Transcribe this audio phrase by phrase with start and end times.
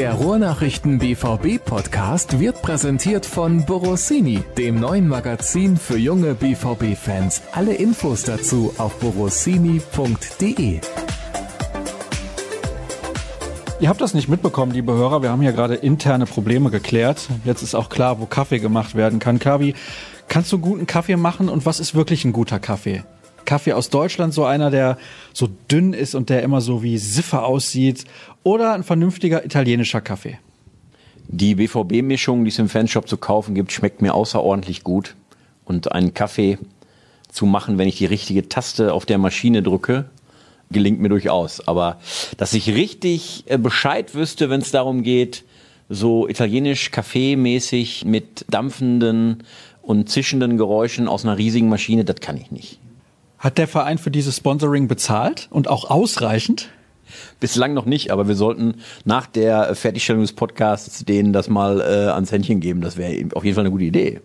[0.00, 7.42] Der Ruhrnachrichten BVB Podcast wird präsentiert von Borossini, dem neuen Magazin für junge BVB Fans.
[7.52, 10.80] Alle Infos dazu auf borossini.de.
[13.78, 15.20] Ihr habt das nicht mitbekommen, liebe Hörer.
[15.20, 17.28] Wir haben hier gerade interne Probleme geklärt.
[17.44, 19.38] Jetzt ist auch klar, wo Kaffee gemacht werden kann.
[19.38, 19.74] Kavi,
[20.28, 23.04] kannst du guten Kaffee machen und was ist wirklich ein guter Kaffee?
[23.44, 24.98] Kaffee aus Deutschland, so einer, der
[25.32, 28.04] so dünn ist und der immer so wie Siffer aussieht,
[28.42, 30.38] oder ein vernünftiger italienischer Kaffee?
[31.28, 35.14] Die BVB-Mischung, die es im Fanshop zu kaufen gibt, schmeckt mir außerordentlich gut.
[35.64, 36.58] Und einen Kaffee
[37.28, 40.06] zu machen, wenn ich die richtige Taste auf der Maschine drücke,
[40.72, 41.66] gelingt mir durchaus.
[41.68, 42.00] Aber
[42.36, 45.44] dass ich richtig äh, Bescheid wüsste, wenn es darum geht,
[45.88, 49.44] so italienisch Kaffeemäßig mit dampfenden
[49.82, 52.79] und zischenden Geräuschen aus einer riesigen Maschine, das kann ich nicht.
[53.40, 56.68] Hat der Verein für dieses Sponsoring bezahlt und auch ausreichend?
[57.40, 58.74] Bislang noch nicht, aber wir sollten
[59.06, 62.82] nach der Fertigstellung des Podcasts denen das mal äh, ans Händchen geben.
[62.82, 64.20] Das wäre auf jeden Fall eine gute Idee.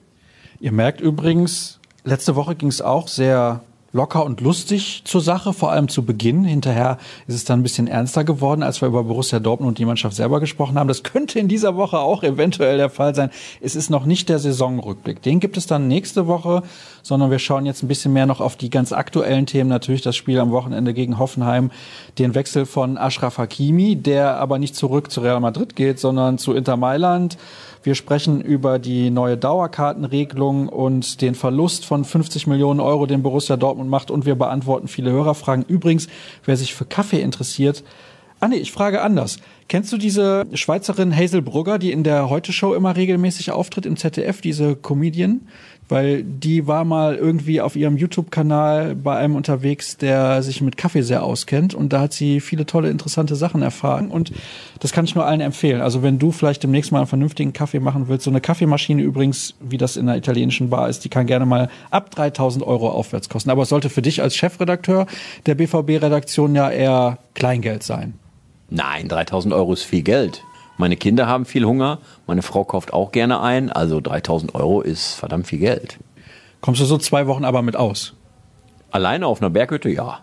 [0.59, 3.63] Ihr merkt übrigens, letzte Woche ging es auch sehr
[3.95, 6.43] locker und lustig zur Sache, vor allem zu Beginn.
[6.43, 9.85] Hinterher ist es dann ein bisschen ernster geworden, als wir über Borussia Dortmund und die
[9.85, 10.89] Mannschaft selber gesprochen haben.
[10.89, 13.29] Das könnte in dieser Woche auch eventuell der Fall sein.
[13.61, 15.21] Es ist noch nicht der Saisonrückblick.
[15.21, 16.63] Den gibt es dann nächste Woche,
[17.03, 19.69] sondern wir schauen jetzt ein bisschen mehr noch auf die ganz aktuellen Themen.
[19.69, 21.71] Natürlich das Spiel am Wochenende gegen Hoffenheim,
[22.19, 26.53] den Wechsel von Ashraf Hakimi, der aber nicht zurück zu Real Madrid geht, sondern zu
[26.53, 27.37] Inter Mailand.
[27.85, 33.57] Wir sprechen über die neue Dauerkartenregelung und den Verlust von 50 Millionen Euro, den Borussia
[33.57, 34.09] Dortmund macht.
[34.09, 35.63] Und wir beantworten viele Hörerfragen.
[35.67, 36.07] Übrigens,
[36.45, 37.83] wer sich für Kaffee interessiert,
[38.39, 39.37] Ah nee, ich frage anders.
[39.67, 44.41] Kennst du diese Schweizerin Hazel Brugger, die in der Heute-Show immer regelmäßig auftritt im ZDF,
[44.41, 45.41] diese Comedian?
[45.87, 51.03] weil die war mal irgendwie auf ihrem YouTube-Kanal bei einem unterwegs, der sich mit Kaffee
[51.03, 54.31] sehr auskennt und da hat sie viele tolle, interessante Sachen erfahren und
[54.79, 55.81] das kann ich nur allen empfehlen.
[55.81, 59.55] Also wenn du vielleicht demnächst mal einen vernünftigen Kaffee machen willst, so eine Kaffeemaschine übrigens,
[59.59, 63.29] wie das in einer italienischen Bar ist, die kann gerne mal ab 3000 Euro aufwärts
[63.29, 63.49] kosten.
[63.49, 65.05] Aber es sollte für dich als Chefredakteur
[65.45, 68.15] der BVB-Redaktion ja eher Kleingeld sein.
[68.69, 70.43] Nein, 3000 Euro ist viel Geld.
[70.77, 75.13] Meine Kinder haben viel Hunger, meine Frau kauft auch gerne ein, also 3000 Euro ist
[75.13, 75.99] verdammt viel Geld.
[76.59, 78.13] Kommst du so zwei Wochen aber mit aus?
[78.91, 80.19] Alleine auf einer Berghütte, ja.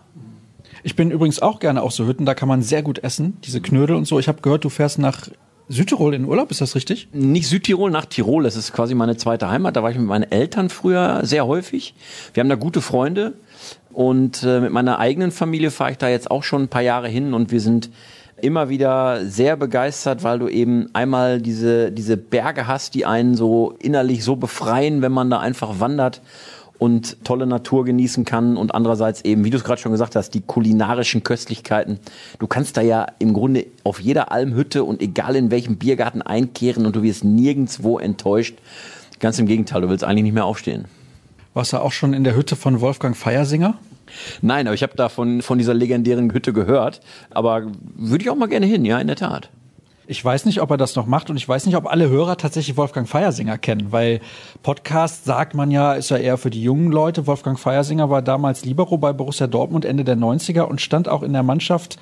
[0.83, 3.61] Ich bin übrigens auch gerne auf so Hütten, da kann man sehr gut essen, diese
[3.61, 4.19] Knödel und so.
[4.19, 5.27] Ich habe gehört, du fährst nach
[5.69, 7.07] Südtirol in Urlaub, ist das richtig?
[7.13, 8.43] Nicht Südtirol, nach Tirol.
[8.43, 9.75] Das ist quasi meine zweite Heimat.
[9.75, 11.95] Da war ich mit meinen Eltern früher sehr häufig.
[12.33, 13.33] Wir haben da gute Freunde
[13.93, 17.07] und äh, mit meiner eigenen Familie fahre ich da jetzt auch schon ein paar Jahre
[17.07, 17.89] hin und wir sind
[18.43, 23.73] immer wieder sehr begeistert, weil du eben einmal diese, diese Berge hast, die einen so
[23.79, 26.21] innerlich so befreien, wenn man da einfach wandert
[26.77, 30.31] und tolle Natur genießen kann und andererseits eben, wie du es gerade schon gesagt hast,
[30.31, 31.99] die kulinarischen Köstlichkeiten.
[32.39, 36.85] Du kannst da ja im Grunde auf jeder Almhütte und egal in welchem Biergarten einkehren
[36.85, 38.57] und du wirst nirgendwo enttäuscht.
[39.21, 40.85] Ganz im Gegenteil, du willst eigentlich nicht mehr aufstehen.
[41.53, 43.75] Warst du auch schon in der Hütte von Wolfgang Feiersinger?
[44.41, 47.01] Nein, aber ich habe davon von dieser legendären Hütte gehört.
[47.31, 47.63] Aber
[47.95, 49.49] würde ich auch mal gerne hin, ja, in der Tat.
[50.05, 52.35] Ich weiß nicht, ob er das noch macht und ich weiß nicht, ob alle Hörer
[52.35, 54.19] tatsächlich Wolfgang Feiersinger kennen, weil
[54.61, 57.25] Podcast sagt man ja, ist ja eher für die jungen Leute.
[57.25, 61.31] Wolfgang Feiersinger war damals Libero bei Borussia Dortmund Ende der 90er und stand auch in
[61.31, 61.97] der Mannschaft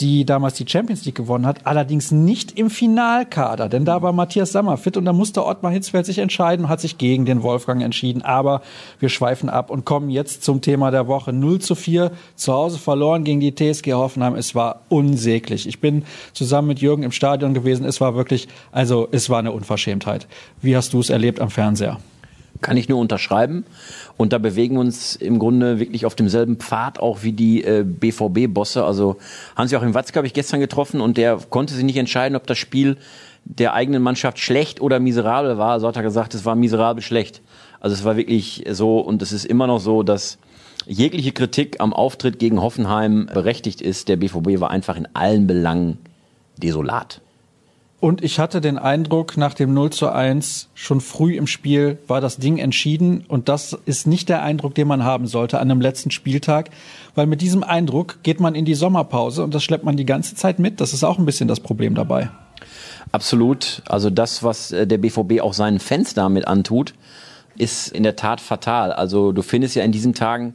[0.00, 4.52] die damals die Champions League gewonnen hat, allerdings nicht im Finalkader, denn da war Matthias
[4.52, 7.82] Sammer fit und da musste Ottmar Hitzfeld sich entscheiden und hat sich gegen den Wolfgang
[7.82, 8.22] entschieden.
[8.22, 8.62] Aber
[8.98, 11.32] wir schweifen ab und kommen jetzt zum Thema der Woche.
[11.32, 14.34] 0 zu 4 zu Hause verloren gegen die TSG Hoffenheim.
[14.34, 15.66] Es war unsäglich.
[15.66, 17.84] Ich bin zusammen mit Jürgen im Stadion gewesen.
[17.84, 20.26] Es war wirklich, also es war eine Unverschämtheit.
[20.60, 21.98] Wie hast du es erlebt am Fernseher?
[22.62, 23.64] Kann ich nur unterschreiben.
[24.16, 27.84] Und da bewegen wir uns im Grunde wirklich auf demselben Pfad auch wie die äh,
[27.84, 28.84] BVB-Bosse.
[28.84, 29.16] Also
[29.56, 32.96] Hans-Joachim Watzke habe ich gestern getroffen und der konnte sich nicht entscheiden, ob das Spiel
[33.44, 35.80] der eigenen Mannschaft schlecht oder miserabel war.
[35.80, 37.42] So hat er gesagt, es war miserabel schlecht.
[37.80, 40.38] Also es war wirklich so und es ist immer noch so, dass
[40.86, 44.08] jegliche Kritik am Auftritt gegen Hoffenheim berechtigt ist.
[44.08, 45.98] Der BVB war einfach in allen Belangen
[46.56, 47.20] desolat.
[48.02, 52.20] Und ich hatte den Eindruck, nach dem 0 zu 1 schon früh im Spiel war
[52.20, 53.24] das Ding entschieden.
[53.28, 56.70] Und das ist nicht der Eindruck, den man haben sollte an einem letzten Spieltag.
[57.14, 60.34] Weil mit diesem Eindruck geht man in die Sommerpause und das schleppt man die ganze
[60.34, 60.80] Zeit mit.
[60.80, 62.28] Das ist auch ein bisschen das Problem dabei.
[63.12, 63.82] Absolut.
[63.86, 66.94] Also das, was äh, der BVB auch seinen Fans damit antut,
[67.56, 68.92] ist in der Tat fatal.
[68.92, 70.54] Also du findest ja in diesen Tagen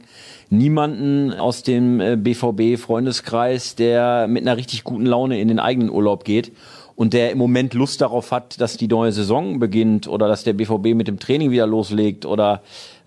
[0.50, 6.24] niemanden aus dem BVB-Freundeskreis, äh, der mit einer richtig guten Laune in den eigenen Urlaub
[6.24, 6.52] geht
[6.98, 10.52] und der im Moment Lust darauf hat, dass die neue Saison beginnt oder dass der
[10.54, 12.60] BVB mit dem Training wieder loslegt oder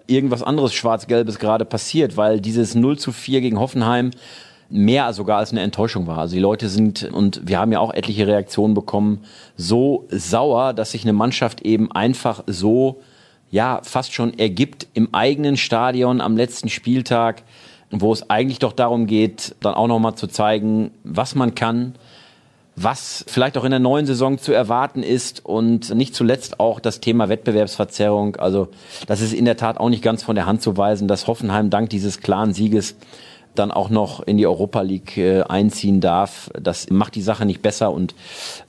[0.07, 4.11] irgendwas anderes Schwarz-Gelbes gerade passiert, weil dieses 0 zu 4 gegen Hoffenheim
[4.69, 6.19] mehr sogar als eine Enttäuschung war.
[6.19, 9.25] Also die Leute sind, und wir haben ja auch etliche Reaktionen bekommen,
[9.57, 13.01] so sauer, dass sich eine Mannschaft eben einfach so,
[13.49, 17.43] ja, fast schon ergibt im eigenen Stadion am letzten Spieltag,
[17.89, 21.95] wo es eigentlich doch darum geht, dann auch nochmal zu zeigen, was man kann,
[22.83, 26.99] was vielleicht auch in der neuen Saison zu erwarten ist und nicht zuletzt auch das
[26.99, 28.37] Thema Wettbewerbsverzerrung.
[28.37, 28.69] Also
[29.07, 31.69] das ist in der Tat auch nicht ganz von der Hand zu weisen, dass Hoffenheim
[31.69, 32.95] dank dieses klaren Sieges
[33.55, 36.49] dann auch noch in die Europa League äh, einziehen darf.
[36.59, 38.15] Das macht die Sache nicht besser und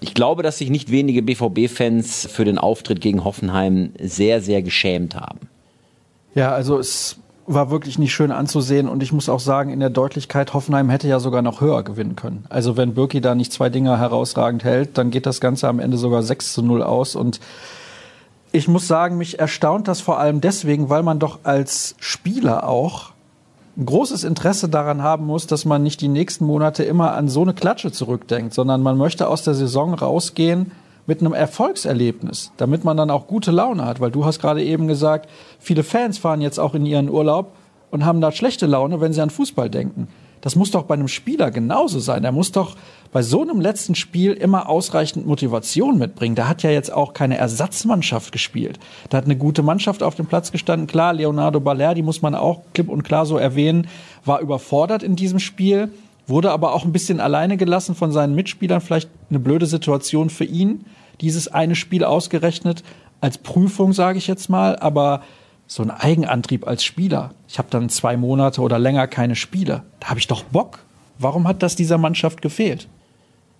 [0.00, 5.14] ich glaube, dass sich nicht wenige BVB-Fans für den Auftritt gegen Hoffenheim sehr, sehr geschämt
[5.14, 5.48] haben.
[6.34, 7.18] Ja, also es
[7.54, 11.08] war wirklich nicht schön anzusehen und ich muss auch sagen, in der Deutlichkeit, Hoffenheim hätte
[11.08, 12.44] ja sogar noch höher gewinnen können.
[12.48, 15.96] Also wenn Birki da nicht zwei Dinger herausragend hält, dann geht das Ganze am Ende
[15.96, 17.40] sogar 6 zu 0 aus und
[18.54, 23.12] ich muss sagen, mich erstaunt das vor allem deswegen, weil man doch als Spieler auch
[23.76, 27.40] ein großes Interesse daran haben muss, dass man nicht die nächsten Monate immer an so
[27.40, 30.72] eine Klatsche zurückdenkt, sondern man möchte aus der Saison rausgehen
[31.06, 34.86] mit einem Erfolgserlebnis, damit man dann auch gute Laune hat, weil du hast gerade eben
[34.86, 35.28] gesagt,
[35.58, 37.54] viele Fans fahren jetzt auch in ihren Urlaub
[37.90, 40.08] und haben da schlechte Laune, wenn sie an Fußball denken.
[40.42, 42.24] Das muss doch bei einem Spieler genauso sein.
[42.24, 42.74] Er muss doch
[43.12, 46.34] bei so einem letzten Spiel immer ausreichend Motivation mitbringen.
[46.34, 48.80] Da hat ja jetzt auch keine Ersatzmannschaft gespielt.
[49.08, 50.88] Da hat eine gute Mannschaft auf dem Platz gestanden.
[50.88, 53.86] Klar, Leonardo Balerdi muss man auch klipp und klar so erwähnen,
[54.24, 55.90] war überfordert in diesem Spiel,
[56.32, 58.80] wurde aber auch ein bisschen alleine gelassen von seinen Mitspielern.
[58.80, 60.84] Vielleicht eine blöde Situation für ihn,
[61.20, 62.82] dieses eine Spiel ausgerechnet
[63.20, 64.76] als Prüfung, sage ich jetzt mal.
[64.78, 65.22] Aber
[65.66, 67.30] so ein Eigenantrieb als Spieler.
[67.48, 69.82] Ich habe dann zwei Monate oder länger keine Spiele.
[70.00, 70.80] Da habe ich doch Bock.
[71.18, 72.88] Warum hat das dieser Mannschaft gefehlt?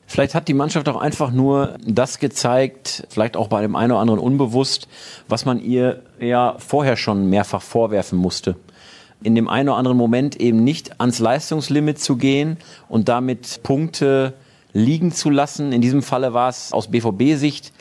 [0.07, 4.01] Vielleicht hat die Mannschaft auch einfach nur das gezeigt, vielleicht auch bei dem einen oder
[4.01, 4.89] anderen unbewusst,
[5.29, 8.57] was man ihr ja vorher schon mehrfach vorwerfen musste.
[9.23, 12.57] In dem einen oder anderen Moment eben nicht ans Leistungslimit zu gehen
[12.89, 14.35] und damit Punkte
[14.73, 15.73] liegen zu lassen.
[15.73, 17.73] In diesem Falle war es aus BVB-Sicht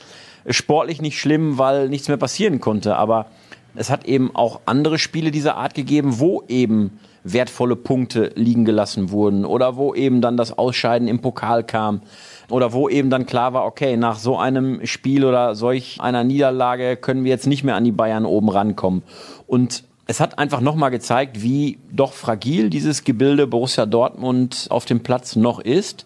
[0.49, 2.95] sportlich nicht schlimm, weil nichts mehr passieren konnte.
[2.95, 3.27] Aber
[3.75, 9.11] es hat eben auch andere Spiele dieser Art gegeben, wo eben wertvolle Punkte liegen gelassen
[9.11, 12.01] wurden oder wo eben dann das Ausscheiden im Pokal kam
[12.49, 16.97] oder wo eben dann klar war, okay, nach so einem Spiel oder solch einer Niederlage
[16.97, 19.03] können wir jetzt nicht mehr an die Bayern oben rankommen.
[19.45, 24.99] Und es hat einfach nochmal gezeigt, wie doch fragil dieses Gebilde Borussia Dortmund auf dem
[25.01, 26.05] Platz noch ist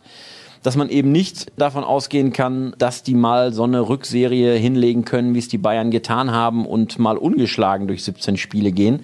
[0.62, 5.36] dass man eben nicht davon ausgehen kann, dass die mal so eine Rückserie hinlegen können,
[5.36, 9.02] wie es die Bayern getan haben und mal ungeschlagen durch 17 Spiele gehen,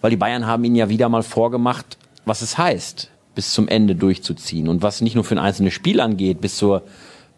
[0.00, 3.94] weil die Bayern haben ihnen ja wieder mal vorgemacht, was es heißt, bis zum Ende
[3.94, 6.82] durchzuziehen und was nicht nur für ein einzelnes Spiel angeht, bis zur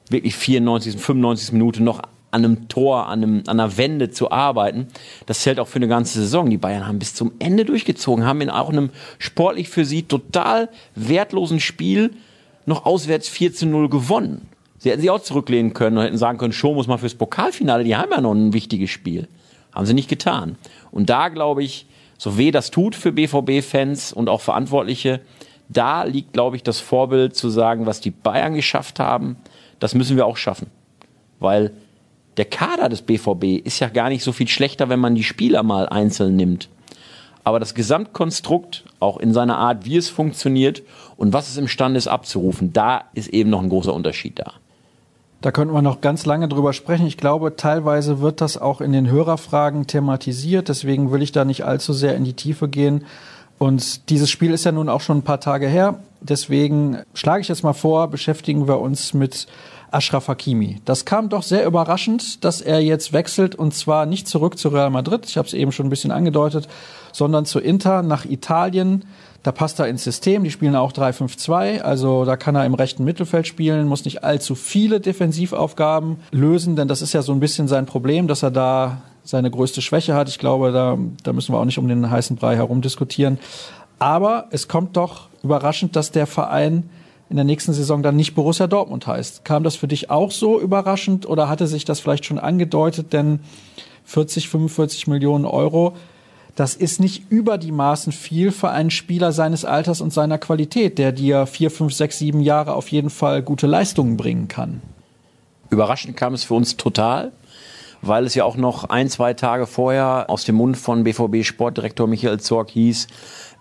[0.09, 1.53] wirklich 94., 95.
[1.53, 2.01] Minute noch
[2.31, 4.89] an einem Tor, an, einem, an einer Wende zu arbeiten.
[5.27, 6.51] Das zählt auch für eine ganze Saison.
[6.51, 10.69] Die Bayern haben bis zum Ende durchgezogen, haben in auch einem sportlich für sie total
[10.95, 12.13] wertlosen Spiel
[12.67, 14.49] noch auswärts 4 zu 0 gewonnen.
[14.79, 17.85] Sie hätten sich auch zurücklehnen können und hätten sagen können, schon muss mal fürs Pokalfinale,
[17.85, 19.29] die haben ja noch ein wichtiges Spiel.
[19.73, 20.57] Haben sie nicht getan.
[20.91, 21.87] Und da glaube ich,
[22.19, 25.21] so weh das tut für BVB-Fans und auch Verantwortliche,
[25.69, 29.37] da liegt, glaube ich, das Vorbild zu sagen, was die Bayern geschafft haben,
[29.81, 30.69] das müssen wir auch schaffen.
[31.41, 31.73] Weil
[32.37, 35.63] der Kader des BVB ist ja gar nicht so viel schlechter, wenn man die Spieler
[35.63, 36.69] mal einzeln nimmt.
[37.45, 40.83] Aber das Gesamtkonstrukt, auch in seiner Art, wie es funktioniert
[41.17, 44.55] und was es imstande ist abzurufen, da ist eben noch ein großer Unterschied da.
[45.43, 47.07] Da könnten wir noch ganz lange drüber sprechen.
[47.07, 50.69] Ich glaube, teilweise wird das auch in den Hörerfragen thematisiert.
[50.69, 53.05] Deswegen will ich da nicht allzu sehr in die Tiefe gehen.
[53.59, 56.01] Und dieses Spiel ist ja nun auch schon ein paar Tage her.
[56.21, 59.47] Deswegen schlage ich jetzt mal vor, beschäftigen wir uns mit
[59.91, 60.81] Ashraf Hakimi.
[60.85, 64.91] Das kam doch sehr überraschend, dass er jetzt wechselt und zwar nicht zurück zu Real
[64.91, 66.69] Madrid, ich habe es eben schon ein bisschen angedeutet,
[67.13, 69.05] sondern zu Inter nach Italien.
[69.43, 73.05] Da passt er ins System, die spielen auch 3-5-2, also da kann er im rechten
[73.05, 77.69] Mittelfeld spielen, muss nicht allzu viele Defensivaufgaben lösen, denn das ist ja so ein bisschen
[77.69, 80.29] sein Problem, dass er da seine größte Schwäche hat.
[80.29, 83.39] Ich glaube, da, da müssen wir auch nicht um den heißen Brei herum diskutieren.
[83.99, 86.91] Aber es kommt doch überraschend, dass der Verein
[87.29, 89.45] in der nächsten Saison dann nicht Borussia Dortmund heißt.
[89.45, 93.13] Kam das für dich auch so überraschend oder hatte sich das vielleicht schon angedeutet?
[93.13, 93.41] Denn
[94.05, 95.95] 40, 45 Millionen Euro,
[96.55, 100.99] das ist nicht über die Maßen viel für einen Spieler seines Alters und seiner Qualität,
[100.99, 104.81] der dir vier, fünf, sechs, sieben Jahre auf jeden Fall gute Leistungen bringen kann.
[105.69, 107.33] Überraschend kam es für uns total,
[108.01, 112.07] weil es ja auch noch ein, zwei Tage vorher aus dem Mund von BVB Sportdirektor
[112.07, 113.09] Michael Zorg hieß,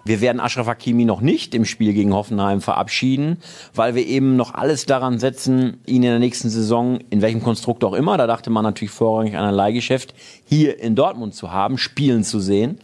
[0.06, 3.38] wir werden Ashraf Hakimi noch nicht im Spiel gegen Hoffenheim verabschieden,
[3.74, 7.84] weil wir eben noch alles daran setzen, ihn in der nächsten Saison, in welchem Konstrukt
[7.84, 10.14] auch immer, da dachte man natürlich vorrangig an ein Leihgeschäft,
[10.46, 12.78] hier in Dortmund zu haben, spielen zu sehen.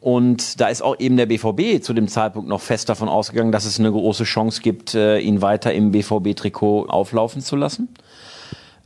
[0.00, 3.64] Und da ist auch eben der BVB zu dem Zeitpunkt noch fest davon ausgegangen, dass
[3.64, 7.88] es eine große Chance gibt, äh, ihn weiter im BVB-Trikot auflaufen zu lassen.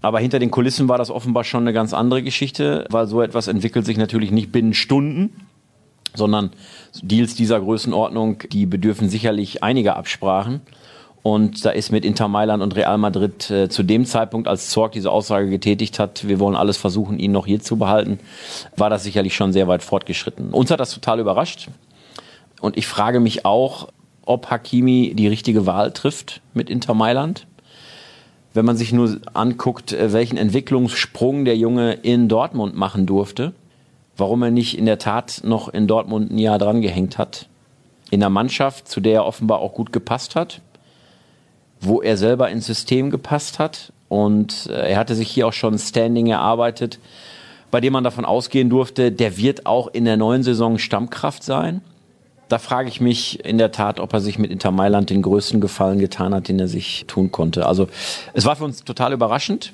[0.02, 3.48] Aber hinter den Kulissen war das offenbar schon eine ganz andere Geschichte, weil so etwas
[3.48, 5.46] entwickelt sich natürlich nicht binnen Stunden,
[6.16, 6.50] sondern
[7.02, 10.60] Deals dieser Größenordnung, die bedürfen sicherlich einiger Absprachen.
[11.22, 14.92] Und da ist mit Inter Mailand und Real Madrid äh, zu dem Zeitpunkt, als Zorg
[14.92, 18.20] diese Aussage getätigt hat, wir wollen alles versuchen, ihn noch hier zu behalten,
[18.76, 20.52] war das sicherlich schon sehr weit fortgeschritten.
[20.52, 21.68] Uns hat das total überrascht.
[22.60, 23.88] Und ich frage mich auch,
[24.24, 27.48] ob Hakimi die richtige Wahl trifft mit Inter Mailand.
[28.54, 33.52] Wenn man sich nur anguckt, äh, welchen Entwicklungssprung der Junge in Dortmund machen durfte,
[34.16, 37.48] warum er nicht in der Tat noch in Dortmund ein Jahr dran gehängt hat.
[38.10, 40.60] In der Mannschaft, zu der er offenbar auch gut gepasst hat
[41.80, 43.92] wo er selber ins System gepasst hat.
[44.08, 46.98] Und äh, er hatte sich hier auch schon Standing erarbeitet,
[47.70, 51.80] bei dem man davon ausgehen durfte, der wird auch in der neuen Saison Stammkraft sein.
[52.48, 55.60] Da frage ich mich in der Tat, ob er sich mit Inter Mailand den größten
[55.60, 57.66] Gefallen getan hat, den er sich tun konnte.
[57.66, 57.88] Also
[58.34, 59.72] es war für uns total überraschend.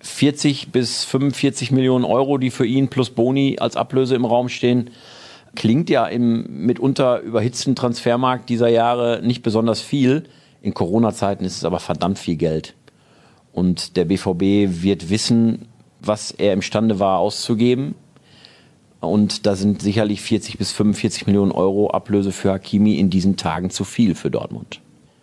[0.00, 4.90] 40 bis 45 Millionen Euro, die für ihn plus Boni als Ablöse im Raum stehen,
[5.54, 10.24] klingt ja im mitunter überhitzten Transfermarkt dieser Jahre nicht besonders viel.
[10.62, 12.74] In Corona-Zeiten ist es aber verdammt viel Geld.
[13.52, 15.66] Und der BVB wird wissen,
[16.00, 17.94] was er imstande war auszugeben.
[19.00, 23.70] Und da sind sicherlich 40 bis 45 Millionen Euro Ablöse für Hakimi in diesen Tagen
[23.70, 24.80] zu viel für Dortmund.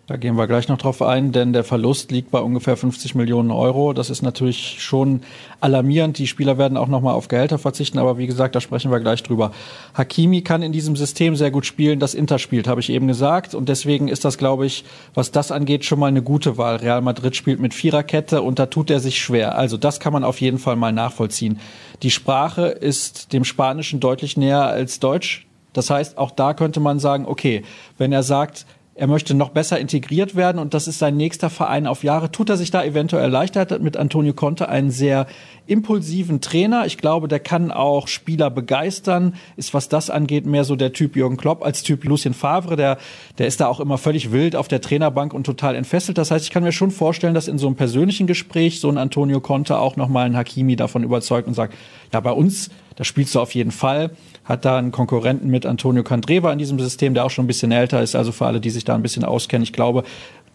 [0.08, 3.50] Da gehen wir gleich noch drauf ein, denn der Verlust liegt bei ungefähr 50 Millionen
[3.50, 3.92] Euro.
[3.92, 5.20] Das ist natürlich schon
[5.60, 6.16] alarmierend.
[6.16, 9.22] Die Spieler werden auch nochmal auf Gehälter verzichten, aber wie gesagt, da sprechen wir gleich
[9.22, 9.52] drüber.
[9.92, 12.00] Hakimi kann in diesem System sehr gut spielen.
[12.00, 13.54] Das Inter spielt, habe ich eben gesagt.
[13.54, 16.76] Und deswegen ist das, glaube ich, was das angeht, schon mal eine gute Wahl.
[16.76, 19.58] Real Madrid spielt mit Viererkette und da tut er sich schwer.
[19.58, 21.60] Also das kann man auf jeden Fall mal nachvollziehen.
[22.02, 25.44] Die Sprache ist dem Spanischen deutlich näher als Deutsch.
[25.74, 27.62] Das heißt, auch da könnte man sagen, okay,
[27.98, 28.64] wenn er sagt,
[28.98, 32.32] er möchte noch besser integriert werden und das ist sein nächster Verein auf Jahre.
[32.32, 33.60] Tut er sich da eventuell leichter?
[33.60, 35.28] Hat mit Antonio Conte einen sehr
[35.68, 36.84] impulsiven Trainer.
[36.84, 39.34] Ich glaube, der kann auch Spieler begeistern.
[39.56, 42.74] Ist, was das angeht, mehr so der Typ Jürgen Klopp als Typ Lucien Favre.
[42.74, 42.98] Der,
[43.38, 46.18] der ist da auch immer völlig wild auf der Trainerbank und total entfesselt.
[46.18, 48.98] Das heißt, ich kann mir schon vorstellen, dass in so einem persönlichen Gespräch so ein
[48.98, 51.74] Antonio Conte auch nochmal einen Hakimi davon überzeugt und sagt,
[52.12, 54.10] ja, bei uns, da spielst du auf jeden Fall
[54.48, 57.70] hat da einen Konkurrenten mit Antonio Candreva in diesem System, der auch schon ein bisschen
[57.70, 58.16] älter ist.
[58.16, 60.04] Also für alle, die sich da ein bisschen auskennen, ich glaube,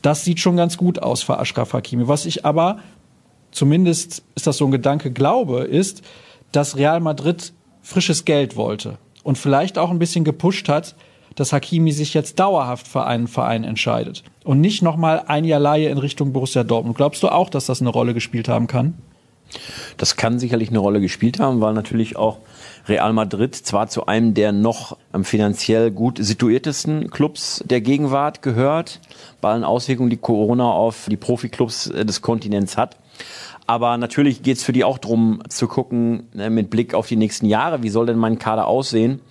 [0.02, 2.08] das sieht schon ganz gut aus für Ashraf Hakimi.
[2.08, 2.80] Was ich aber,
[3.52, 6.02] zumindest ist das so ein Gedanke, glaube, ist,
[6.52, 10.96] dass Real Madrid frisches Geld wollte und vielleicht auch ein bisschen gepusht hat,
[11.36, 15.90] dass Hakimi sich jetzt dauerhaft für einen Verein entscheidet und nicht nochmal ein Jahr Laie
[15.90, 16.98] in Richtung Borussia Dortmund.
[16.98, 18.96] Glaubst du auch, dass das eine Rolle gespielt haben kann?
[19.98, 22.40] Das kann sicherlich eine Rolle gespielt haben, weil natürlich auch
[22.88, 29.00] Real Madrid zwar zu einem der noch finanziell gut situiertesten Clubs der Gegenwart gehört,
[29.40, 32.98] bei allen Auswirkungen, die Corona auf die Profiklubs äh, des Kontinents hat.
[33.66, 37.16] Aber natürlich geht es für die auch darum zu gucken, äh, mit Blick auf die
[37.16, 39.22] nächsten Jahre, wie soll denn mein Kader aussehen?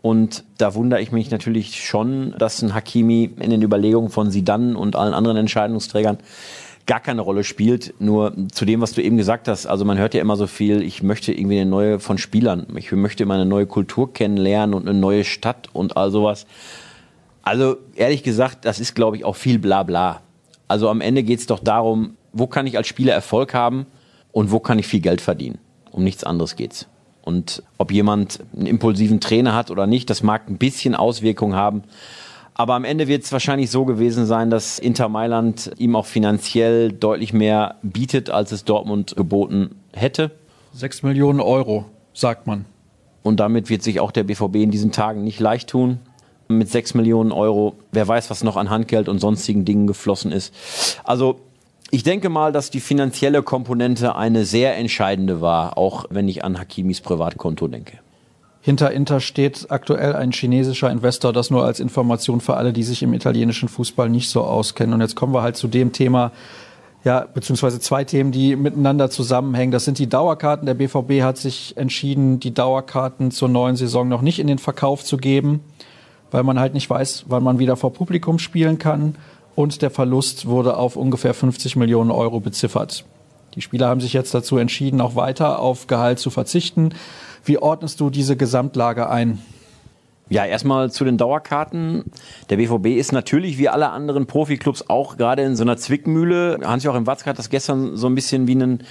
[0.00, 4.76] Und da wundere ich mich natürlich schon, dass ein Hakimi in den Überlegungen von Sidan
[4.76, 6.18] und allen anderen Entscheidungsträgern
[6.86, 7.94] gar keine Rolle spielt.
[7.98, 10.82] Nur zu dem, was du eben gesagt hast, also man hört ja immer so viel,
[10.82, 14.88] ich möchte irgendwie eine neue von Spielern, ich möchte immer eine neue Kultur kennenlernen und
[14.88, 16.46] eine neue Stadt und all sowas.
[17.42, 20.22] Also ehrlich gesagt, das ist, glaube ich, auch viel Blabla.
[20.66, 23.86] Also am Ende geht es doch darum, wo kann ich als Spieler Erfolg haben
[24.32, 25.58] und wo kann ich viel Geld verdienen.
[25.90, 26.88] Um nichts anderes geht's.
[27.22, 31.84] Und ob jemand einen impulsiven Trainer hat oder nicht, das mag ein bisschen Auswirkungen haben.
[32.54, 36.92] Aber am Ende wird es wahrscheinlich so gewesen sein, dass Inter Mailand ihm auch finanziell
[36.92, 40.30] deutlich mehr bietet, als es Dortmund geboten hätte.
[40.72, 42.64] Sechs Millionen Euro, sagt man.
[43.22, 45.98] Und damit wird sich auch der BVB in diesen Tagen nicht leicht tun.
[46.46, 50.54] Mit sechs Millionen Euro, wer weiß, was noch an Handgeld und sonstigen Dingen geflossen ist.
[51.02, 51.40] Also
[51.90, 56.58] ich denke mal, dass die finanzielle Komponente eine sehr entscheidende war, auch wenn ich an
[56.58, 57.98] Hakimis Privatkonto denke.
[58.64, 63.02] Hinter Inter steht aktuell ein chinesischer Investor, das nur als Information für alle, die sich
[63.02, 64.94] im italienischen Fußball nicht so auskennen.
[64.94, 66.32] Und jetzt kommen wir halt zu dem Thema,
[67.04, 69.70] ja, beziehungsweise zwei Themen, die miteinander zusammenhängen.
[69.70, 70.64] Das sind die Dauerkarten.
[70.64, 75.04] Der BVB hat sich entschieden, die Dauerkarten zur neuen Saison noch nicht in den Verkauf
[75.04, 75.60] zu geben,
[76.30, 79.16] weil man halt nicht weiß, wann man wieder vor Publikum spielen kann.
[79.54, 83.04] Und der Verlust wurde auf ungefähr 50 Millionen Euro beziffert.
[83.56, 86.94] Die Spieler haben sich jetzt dazu entschieden, auch weiter auf Gehalt zu verzichten.
[87.44, 89.38] Wie ordnest du diese Gesamtlage ein?
[90.30, 92.04] Ja, erstmal zu den Dauerkarten.
[92.48, 96.60] Der BVB ist natürlich wie alle anderen Profiklubs auch gerade in so einer Zwickmühle.
[96.64, 98.84] Hans-Joachim Watzke hat das gestern so ein bisschen wie einen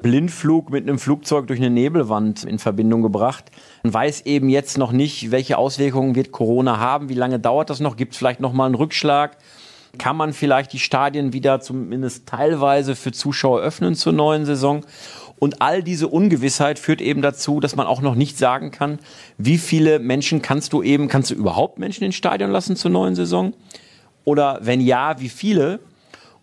[0.00, 3.46] Blindflug mit einem Flugzeug durch eine Nebelwand in Verbindung gebracht.
[3.82, 7.80] Man weiß eben jetzt noch nicht, welche Auswirkungen wird Corona haben, wie lange dauert das
[7.80, 9.36] noch, gibt es vielleicht noch mal einen Rückschlag,
[9.98, 14.84] kann man vielleicht die Stadien wieder zumindest teilweise für Zuschauer öffnen zur neuen Saison.
[15.38, 18.98] Und all diese Ungewissheit führt eben dazu, dass man auch noch nicht sagen kann,
[19.36, 23.14] wie viele Menschen kannst du eben, kannst du überhaupt Menschen ins Stadion lassen zur neuen
[23.14, 23.52] Saison?
[24.24, 25.80] Oder wenn ja, wie viele?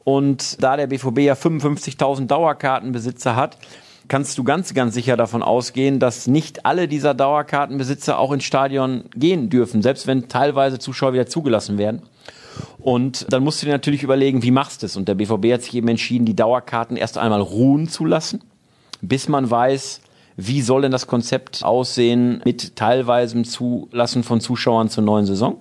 [0.03, 3.57] Und da der BVB ja 55.000 Dauerkartenbesitzer hat,
[4.07, 9.05] kannst du ganz, ganz sicher davon ausgehen, dass nicht alle dieser Dauerkartenbesitzer auch ins Stadion
[9.15, 12.01] gehen dürfen, selbst wenn teilweise Zuschauer wieder zugelassen werden.
[12.79, 14.97] Und dann musst du dir natürlich überlegen, wie machst du es?
[14.97, 18.41] Und der BVB hat sich eben entschieden, die Dauerkarten erst einmal ruhen zu lassen,
[19.03, 20.01] bis man weiß,
[20.35, 25.57] wie soll denn das Konzept aussehen mit teilweisem Zulassen von Zuschauern zur neuen Saison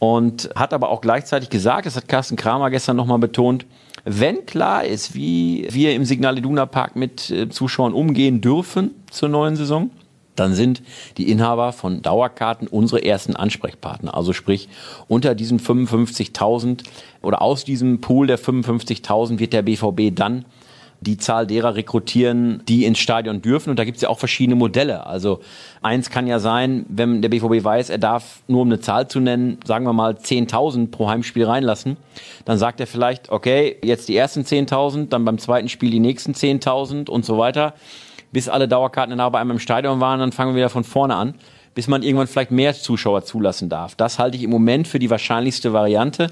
[0.00, 3.66] und hat aber auch gleichzeitig gesagt, das hat Carsten Kramer gestern nochmal betont,
[4.04, 9.28] wenn klar ist, wie wir im Signal Iduna Park mit äh, Zuschauern umgehen dürfen zur
[9.28, 9.90] neuen Saison,
[10.36, 10.82] dann sind
[11.18, 14.14] die Inhaber von Dauerkarten unsere ersten Ansprechpartner.
[14.14, 14.70] Also sprich,
[15.06, 16.84] unter diesen 55.000
[17.20, 20.46] oder aus diesem Pool der 55.000 wird der BVB dann
[21.00, 23.70] die Zahl derer rekrutieren, die ins Stadion dürfen.
[23.70, 25.06] Und da gibt es ja auch verschiedene Modelle.
[25.06, 25.40] Also
[25.82, 29.20] eins kann ja sein, wenn der BVB weiß, er darf nur um eine Zahl zu
[29.20, 31.96] nennen, sagen wir mal 10.000 pro Heimspiel reinlassen,
[32.44, 36.32] dann sagt er vielleicht, okay, jetzt die ersten 10.000, dann beim zweiten Spiel die nächsten
[36.32, 37.74] 10.000 und so weiter.
[38.32, 41.16] Bis alle Dauerkarten dann bei einem im Stadion waren, dann fangen wir wieder von vorne
[41.16, 41.34] an
[41.74, 43.94] bis man irgendwann vielleicht mehr Zuschauer zulassen darf.
[43.94, 46.30] Das halte ich im Moment für die wahrscheinlichste Variante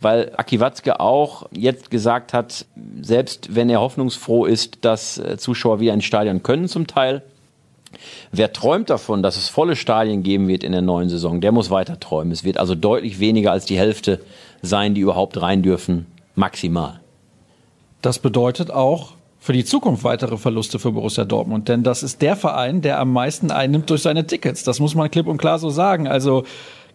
[0.00, 2.66] weil Aki Watzke auch jetzt gesagt hat,
[3.00, 7.22] selbst wenn er hoffnungsfroh ist, dass äh, Zuschauer wieder ins Stadion können zum Teil,
[8.30, 11.70] Wer träumt davon, dass es volle Stadien geben wird in der neuen Saison, der muss
[11.70, 12.30] weiter träumen.
[12.30, 14.20] Es wird also deutlich weniger als die Hälfte
[14.60, 17.00] sein, die überhaupt rein dürfen, maximal.
[18.02, 19.14] Das bedeutet auch
[19.46, 23.12] für die Zukunft weitere Verluste für Borussia Dortmund, denn das ist der Verein, der am
[23.12, 24.64] meisten einnimmt durch seine Tickets.
[24.64, 26.08] Das muss man klipp und klar so sagen.
[26.08, 26.42] Also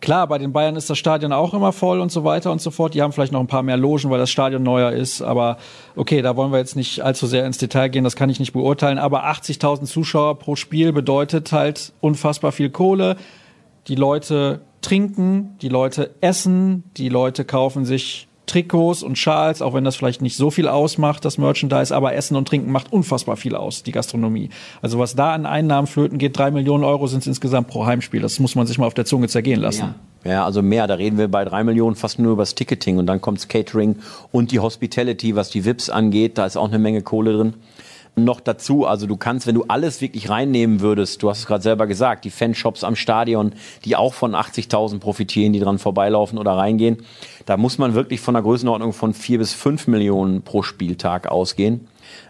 [0.02, 2.72] Klar, bei den Bayern ist das Stadion auch immer voll und so weiter und so
[2.72, 2.96] fort.
[2.96, 5.22] Die haben vielleicht noch ein paar mehr Logen, weil das Stadion neuer ist.
[5.22, 5.58] Aber
[5.96, 8.04] okay, da wollen wir jetzt nicht allzu sehr ins Detail gehen.
[8.04, 8.98] Das kann ich nicht beurteilen.
[8.98, 13.16] Aber 80.000 Zuschauer pro Spiel bedeutet halt unfassbar viel Kohle.
[13.88, 19.86] Die Leute trinken, die Leute essen, die Leute kaufen sich Trikots und Schals, auch wenn
[19.86, 23.56] das vielleicht nicht so viel ausmacht, das Merchandise, aber Essen und Trinken macht unfassbar viel
[23.56, 24.50] aus, die Gastronomie.
[24.82, 28.20] Also was da an Einnahmen flöten geht, drei Millionen Euro sind es insgesamt pro Heimspiel.
[28.20, 29.96] Das muss man sich mal auf der Zunge zergehen lassen.
[30.26, 30.32] Ja.
[30.32, 30.86] ja also mehr.
[30.88, 33.96] Da reden wir bei drei Millionen fast nur über das Ticketing und dann kommt's Catering
[34.34, 36.38] und die Hospitality, was die VIPs angeht.
[36.38, 37.54] Da ist auch eine Menge Kohle drin
[38.16, 38.86] noch dazu.
[38.86, 42.26] Also du kannst, wenn du alles wirklich reinnehmen würdest, du hast es gerade selber gesagt,
[42.26, 43.54] die Fanshops am Stadion,
[43.86, 46.98] die auch von 80.000 profitieren, die dran vorbeilaufen oder reingehen,
[47.46, 51.88] da muss man wirklich von einer Größenordnung von vier bis fünf Millionen pro Spieltag ausgehen.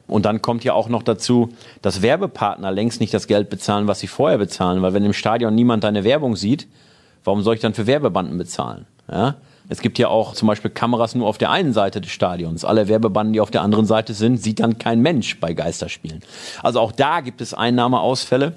[0.08, 1.50] Und dann kommt ja auch noch dazu,
[1.82, 5.56] dass Werbepartner längst nicht das Geld bezahlen, was sie vorher bezahlen, weil wenn im Stadion
[5.56, 6.68] niemand deine Werbung sieht,
[7.24, 8.86] warum soll ich dann für Werbebanden bezahlen?
[9.10, 9.38] Ja?
[9.70, 12.66] Es gibt ja auch zum Beispiel Kameras nur auf der einen Seite des Stadions.
[12.66, 16.22] Alle Werbebanden, die auf der anderen Seite sind, sieht dann kein Mensch bei Geisterspielen.
[16.62, 18.54] Also auch da gibt es Einnahmeausfälle.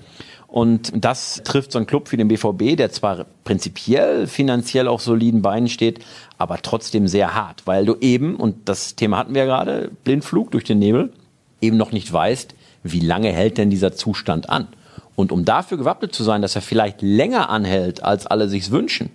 [0.55, 5.43] Und das trifft so einen Club wie den BVB, der zwar prinzipiell finanziell auf soliden
[5.43, 6.05] Beinen steht,
[6.39, 10.53] aber trotzdem sehr hart, weil du eben, und das Thema hatten wir ja gerade, Blindflug
[10.53, 11.13] durch den Nebel,
[11.61, 14.69] eben noch nicht weißt, wie lange hält denn dieser Zustand an.
[15.17, 19.11] Und um dafür gewappnet zu sein, dass er vielleicht länger anhält, als alle sich's wünschen,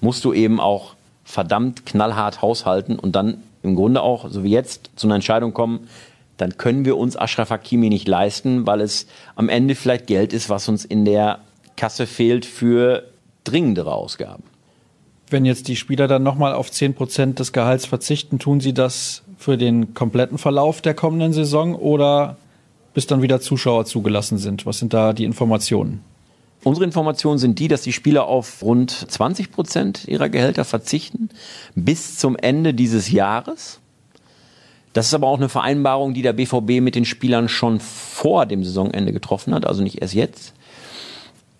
[0.00, 0.94] musst du eben auch
[1.30, 5.88] verdammt knallhart haushalten und dann im Grunde auch, so wie jetzt, zu einer Entscheidung kommen,
[6.36, 10.48] dann können wir uns Ashraf Hakimi nicht leisten, weil es am Ende vielleicht Geld ist,
[10.48, 11.40] was uns in der
[11.76, 13.04] Kasse fehlt für
[13.44, 14.44] dringendere Ausgaben.
[15.28, 19.22] Wenn jetzt die Spieler dann nochmal auf 10 Prozent des Gehalts verzichten, tun sie das
[19.36, 22.36] für den kompletten Verlauf der kommenden Saison oder
[22.94, 24.66] bis dann wieder Zuschauer zugelassen sind?
[24.66, 26.02] Was sind da die Informationen?
[26.62, 31.30] Unsere Informationen sind die, dass die Spieler auf rund 20 Prozent ihrer Gehälter verzichten
[31.74, 33.80] bis zum Ende dieses Jahres.
[34.92, 38.64] Das ist aber auch eine Vereinbarung, die der BVB mit den Spielern schon vor dem
[38.64, 40.54] Saisonende getroffen hat, also nicht erst jetzt.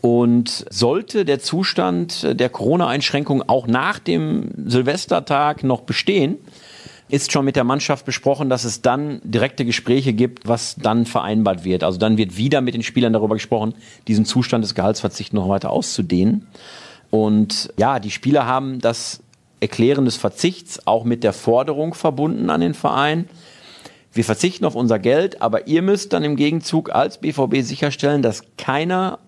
[0.03, 6.39] Und sollte der Zustand der Corona-Einschränkung auch nach dem Silvestertag noch bestehen,
[7.11, 11.65] ist schon mit der Mannschaft besprochen, dass es dann direkte Gespräche gibt, was dann vereinbart
[11.65, 11.85] wird.
[11.85, 13.75] Also dann wird wieder mit den Spielern darüber gesprochen,
[14.09, 16.47] diesen Zustand des Gehaltsverzichts noch weiter auszudehnen.
[17.11, 19.21] Und ja, die Spieler haben das
[19.61, 23.29] Erklären des Verzichts auch mit der Forderung verbunden an den Verein.
[24.13, 28.43] Wir verzichten auf unser Geld, aber ihr müsst dann im Gegenzug als BVB sicherstellen, dass
[28.57, 29.19] keiner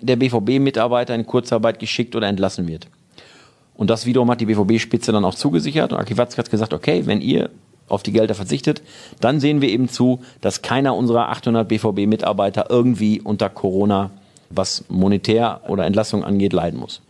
[0.00, 2.88] der BVB-Mitarbeiter in Kurzarbeit geschickt oder entlassen wird.
[3.78, 5.92] Und das wiederum hat die BVB-Spitze dann auch zugesichert.
[5.92, 7.48] Und Aki Watzke hat gesagt, okay, wenn ihr
[7.86, 8.82] auf die Gelder verzichtet,
[9.20, 14.10] dann sehen wir eben zu, dass keiner unserer 800 BVB-Mitarbeiter irgendwie unter Corona,
[14.50, 17.02] was monetär oder Entlassung angeht, leiden muss.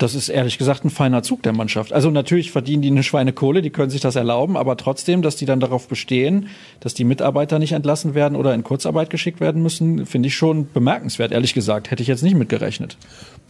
[0.00, 1.92] Das ist ehrlich gesagt ein feiner Zug der Mannschaft.
[1.92, 5.44] Also natürlich verdienen die eine Schweinekohle, die können sich das erlauben, aber trotzdem, dass die
[5.44, 6.48] dann darauf bestehen,
[6.80, 10.72] dass die Mitarbeiter nicht entlassen werden oder in Kurzarbeit geschickt werden müssen, finde ich schon
[10.72, 11.32] bemerkenswert.
[11.32, 12.96] Ehrlich gesagt, hätte ich jetzt nicht mitgerechnet.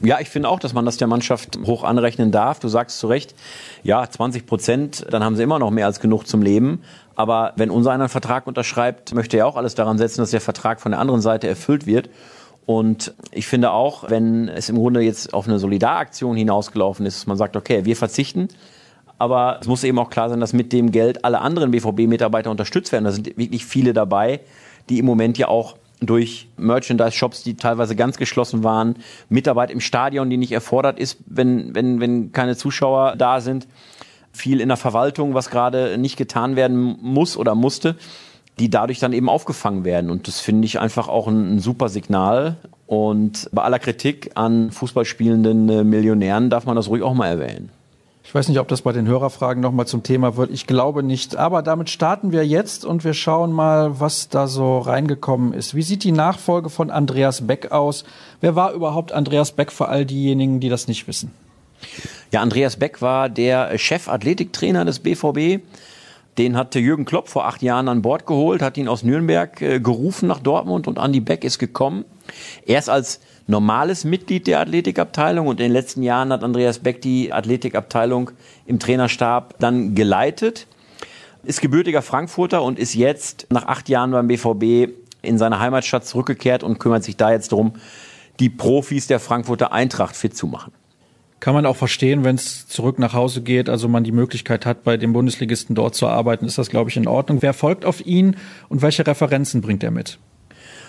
[0.00, 2.58] Ja, ich finde auch, dass man das der Mannschaft hoch anrechnen darf.
[2.58, 3.36] Du sagst zu Recht,
[3.84, 6.82] ja, 20 Prozent, dann haben sie immer noch mehr als genug zum Leben.
[7.14, 10.40] Aber wenn unser einer einen Vertrag unterschreibt, möchte er auch alles daran setzen, dass der
[10.40, 12.10] Vertrag von der anderen Seite erfüllt wird.
[12.66, 17.26] Und ich finde auch, wenn es im Grunde jetzt auf eine Solidaraktion hinausgelaufen ist, dass
[17.26, 18.48] man sagt, okay, wir verzichten,
[19.18, 22.90] aber es muss eben auch klar sein, dass mit dem Geld alle anderen BVB-Mitarbeiter unterstützt
[22.90, 23.04] werden.
[23.04, 24.40] Da sind wirklich viele dabei,
[24.88, 28.96] die im Moment ja auch durch Merchandise-Shops, die teilweise ganz geschlossen waren,
[29.28, 33.68] Mitarbeit im Stadion, die nicht erfordert ist, wenn, wenn, wenn keine Zuschauer da sind,
[34.32, 37.96] viel in der Verwaltung, was gerade nicht getan werden muss oder musste
[38.60, 40.10] die dadurch dann eben aufgefangen werden.
[40.10, 42.56] Und das finde ich einfach auch ein, ein, super Signal.
[42.86, 47.70] Und bei aller Kritik an Fußballspielenden äh, Millionären darf man das ruhig auch mal erwähnen.
[48.22, 50.50] Ich weiß nicht, ob das bei den Hörerfragen nochmal zum Thema wird.
[50.52, 51.36] Ich glaube nicht.
[51.36, 55.74] Aber damit starten wir jetzt und wir schauen mal, was da so reingekommen ist.
[55.74, 58.04] Wie sieht die Nachfolge von Andreas Beck aus?
[58.40, 61.32] Wer war überhaupt Andreas Beck für all diejenigen, die das nicht wissen?
[62.30, 65.62] Ja, Andreas Beck war der Chefathletiktrainer des BVB
[66.38, 69.80] den hatte Jürgen Klopp vor acht Jahren an Bord geholt, hat ihn aus Nürnberg äh,
[69.80, 72.04] gerufen nach Dortmund und Andy Beck ist gekommen.
[72.64, 77.32] Erst als normales Mitglied der Athletikabteilung und in den letzten Jahren hat Andreas Beck die
[77.32, 78.30] Athletikabteilung
[78.66, 80.66] im Trainerstab dann geleitet.
[81.42, 86.62] Ist gebürtiger Frankfurter und ist jetzt nach acht Jahren beim BVB in seine Heimatstadt zurückgekehrt
[86.62, 87.74] und kümmert sich da jetzt darum,
[88.38, 90.72] die Profis der Frankfurter Eintracht fit zu machen.
[91.40, 94.84] Kann man auch verstehen, wenn es zurück nach Hause geht, also man die Möglichkeit hat,
[94.84, 97.40] bei dem Bundesligisten dort zu arbeiten, ist das, glaube ich, in Ordnung.
[97.40, 98.36] Wer folgt auf ihn
[98.68, 100.18] und welche Referenzen bringt er mit?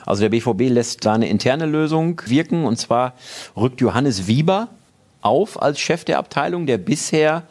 [0.05, 3.13] Also der BVB lässt da eine interne Lösung wirken und zwar
[3.55, 4.67] rückt Johannes Wieber
[5.21, 7.43] auf als Chef der Abteilung, der bisher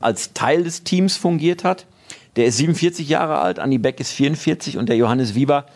[0.00, 1.86] als Teil des Teams fungiert hat.
[2.36, 5.66] Der ist 47 Jahre alt, Andy Beck ist 44 und der Johannes Wieber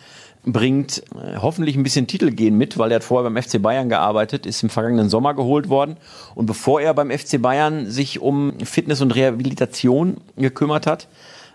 [0.47, 4.47] bringt äh, hoffentlich ein bisschen Titelgehen mit, weil er hat vorher beim FC Bayern gearbeitet,
[4.47, 5.97] ist im vergangenen Sommer geholt worden.
[6.35, 11.09] Und bevor er beim FC Bayern sich um Fitness und Rehabilitation gekümmert hat,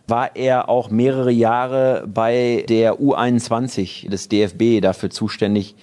[0.08, 5.76] war er auch mehrere Jahre bei der U21 des DFB dafür zuständig,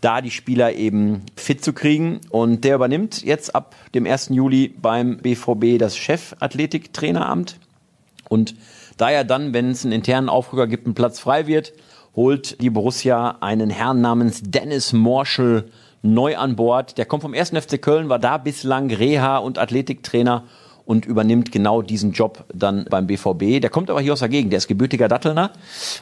[0.00, 2.20] da die Spieler eben fit zu kriegen.
[2.30, 4.30] Und der übernimmt jetzt ab dem 1.
[4.30, 7.58] Juli beim BVB das Chefathletiktraineramt.
[8.30, 8.54] Und
[8.96, 11.74] da er dann, wenn es einen internen Aufrücker gibt, ein Platz frei wird,
[12.16, 15.70] holt die Borussia einen Herrn namens Dennis Morschel
[16.02, 16.98] neu an Bord.
[16.98, 17.50] Der kommt vom 1.
[17.50, 20.44] FC Köln, war da bislang Reha- und Athletiktrainer
[20.86, 23.60] und übernimmt genau diesen Job dann beim BVB.
[23.60, 25.50] Der kommt aber hier aus der Gegend, der ist gebürtiger Dattelner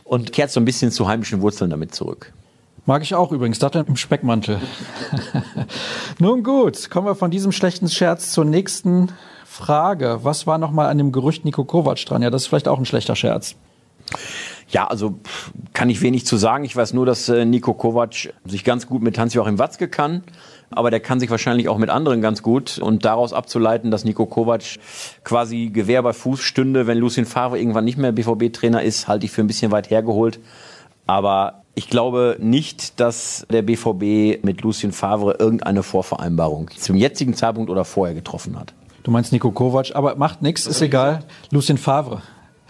[0.04, 2.32] und kehrt so ein bisschen zu heimischen Wurzeln damit zurück.
[2.86, 4.60] Mag ich auch übrigens, Datteln im Speckmantel.
[6.18, 9.08] Nun gut, kommen wir von diesem schlechten Scherz zur nächsten
[9.46, 10.20] Frage.
[10.22, 12.20] Was war nochmal an dem Gerücht Nico Kovac dran?
[12.20, 13.56] Ja, das ist vielleicht auch ein schlechter Scherz.
[14.74, 15.14] Ja, also
[15.72, 16.64] kann ich wenig zu sagen.
[16.64, 20.24] Ich weiß nur, dass äh, Nico Kovac sich ganz gut mit Hans-Joachim Watzke kann.
[20.70, 22.78] Aber der kann sich wahrscheinlich auch mit anderen ganz gut.
[22.78, 24.64] Und daraus abzuleiten, dass Nico Kovac
[25.22, 29.30] quasi Gewehr bei Fuß stünde, wenn Lucien Favre irgendwann nicht mehr BVB-Trainer ist, halte ich
[29.30, 30.40] für ein bisschen weit hergeholt.
[31.06, 37.70] Aber ich glaube nicht, dass der BVB mit Lucien Favre irgendeine Vorvereinbarung zum jetzigen Zeitpunkt
[37.70, 38.74] oder vorher getroffen hat.
[39.04, 41.20] Du meinst Nico Kovac, aber macht nichts, ist egal.
[41.52, 42.22] Lucien Favre.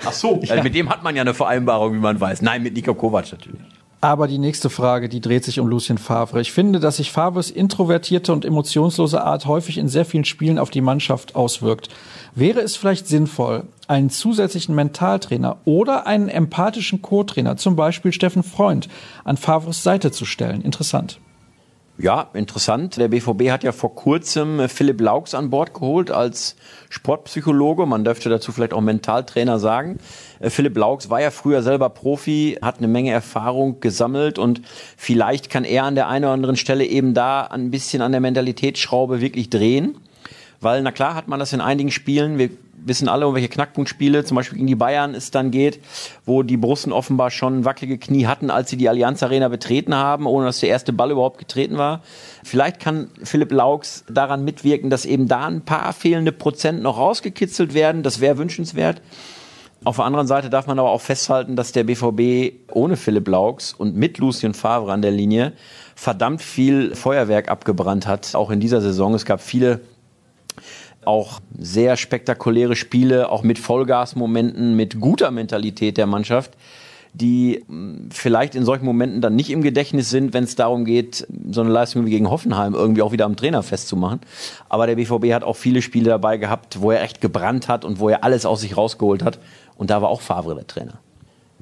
[0.06, 0.62] Ach so, ja.
[0.62, 2.42] mit dem hat man ja eine Vereinbarung, wie man weiß.
[2.42, 3.60] Nein, mit Nico Kovac natürlich.
[4.04, 6.38] Aber die nächste Frage, die dreht sich um Lucien Favre.
[6.42, 10.68] Ich finde, dass sich Favres introvertierte und emotionslose Art häufig in sehr vielen Spielen auf
[10.68, 11.88] die Mannschaft auswirkt.
[12.34, 18.90] Wäre es vielleicht sinnvoll, einen zusätzlichen Mentaltrainer oder einen empathischen Co-Trainer, zum Beispiel Steffen Freund,
[19.24, 20.60] an Favres Seite zu stellen?
[20.60, 21.18] Interessant.
[21.96, 22.96] Ja, interessant.
[22.96, 26.56] Der BVB hat ja vor kurzem äh, Philipp Laux an Bord geholt als
[26.90, 27.86] Sportpsychologe.
[27.86, 29.98] Man dürfte dazu vielleicht auch Mentaltrainer sagen.
[30.40, 34.62] Äh, Philipp Laux war ja früher selber Profi, hat eine Menge Erfahrung gesammelt und
[34.96, 38.20] vielleicht kann er an der einen oder anderen Stelle eben da ein bisschen an der
[38.20, 39.96] Mentalitätsschraube wirklich drehen.
[40.60, 42.38] Weil, na klar, hat man das in einigen Spielen.
[42.38, 42.50] Wir
[42.86, 45.80] wissen alle, um welche Knackpunktspiele, zum Beispiel gegen die Bayern, es dann geht,
[46.24, 50.26] wo die Borussen offenbar schon wackelige Knie hatten, als sie die Allianz Arena betreten haben,
[50.26, 52.02] ohne dass der erste Ball überhaupt getreten war.
[52.42, 57.74] Vielleicht kann Philipp Laux daran mitwirken, dass eben da ein paar fehlende Prozent noch rausgekitzelt
[57.74, 58.02] werden.
[58.02, 59.00] Das wäre wünschenswert.
[59.84, 63.74] Auf der anderen Seite darf man aber auch festhalten, dass der BVB ohne Philipp Laux
[63.74, 65.52] und mit Lucien Favre an der Linie
[65.94, 69.12] verdammt viel Feuerwerk abgebrannt hat, auch in dieser Saison.
[69.12, 69.80] Es gab viele
[71.06, 76.52] auch sehr spektakuläre Spiele, auch mit Vollgasmomenten, mit guter Mentalität der Mannschaft,
[77.14, 81.26] die hm, vielleicht in solchen Momenten dann nicht im Gedächtnis sind, wenn es darum geht,
[81.50, 84.20] so eine Leistung wie gegen Hoffenheim irgendwie auch wieder am Trainer festzumachen.
[84.68, 88.00] Aber der BVB hat auch viele Spiele dabei gehabt, wo er echt gebrannt hat und
[88.00, 89.38] wo er alles aus sich rausgeholt hat.
[89.76, 90.98] Und da war auch Favre der Trainer.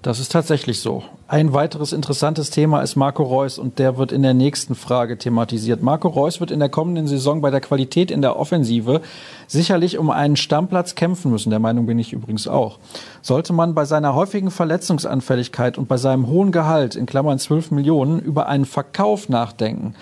[0.03, 1.05] Das ist tatsächlich so.
[1.29, 5.81] Ein weiteres interessantes Thema ist Marco Reus und der wird in der nächsten Frage thematisiert.
[5.81, 9.01] Marco Reus wird in der kommenden Saison bei der Qualität in der Offensive
[9.47, 11.51] sicherlich um einen Stammplatz kämpfen müssen.
[11.51, 12.81] Der Meinung bin ich übrigens auch.
[13.21, 18.19] Sollte man bei seiner häufigen Verletzungsanfälligkeit und bei seinem hohen Gehalt in Klammern 12 Millionen
[18.19, 19.95] über einen Verkauf nachdenken?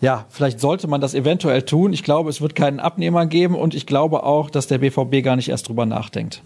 [0.00, 1.92] ja, vielleicht sollte man das eventuell tun.
[1.92, 5.34] Ich glaube, es wird keinen Abnehmer geben und ich glaube auch, dass der BVB gar
[5.34, 6.40] nicht erst drüber nachdenkt.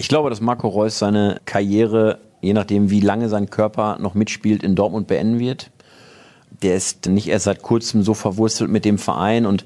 [0.00, 4.62] Ich glaube, dass Marco Reus seine Karriere, je nachdem wie lange sein Körper noch mitspielt,
[4.62, 5.72] in Dortmund beenden wird.
[6.62, 9.64] Der ist nicht erst seit kurzem so verwurzelt mit dem Verein und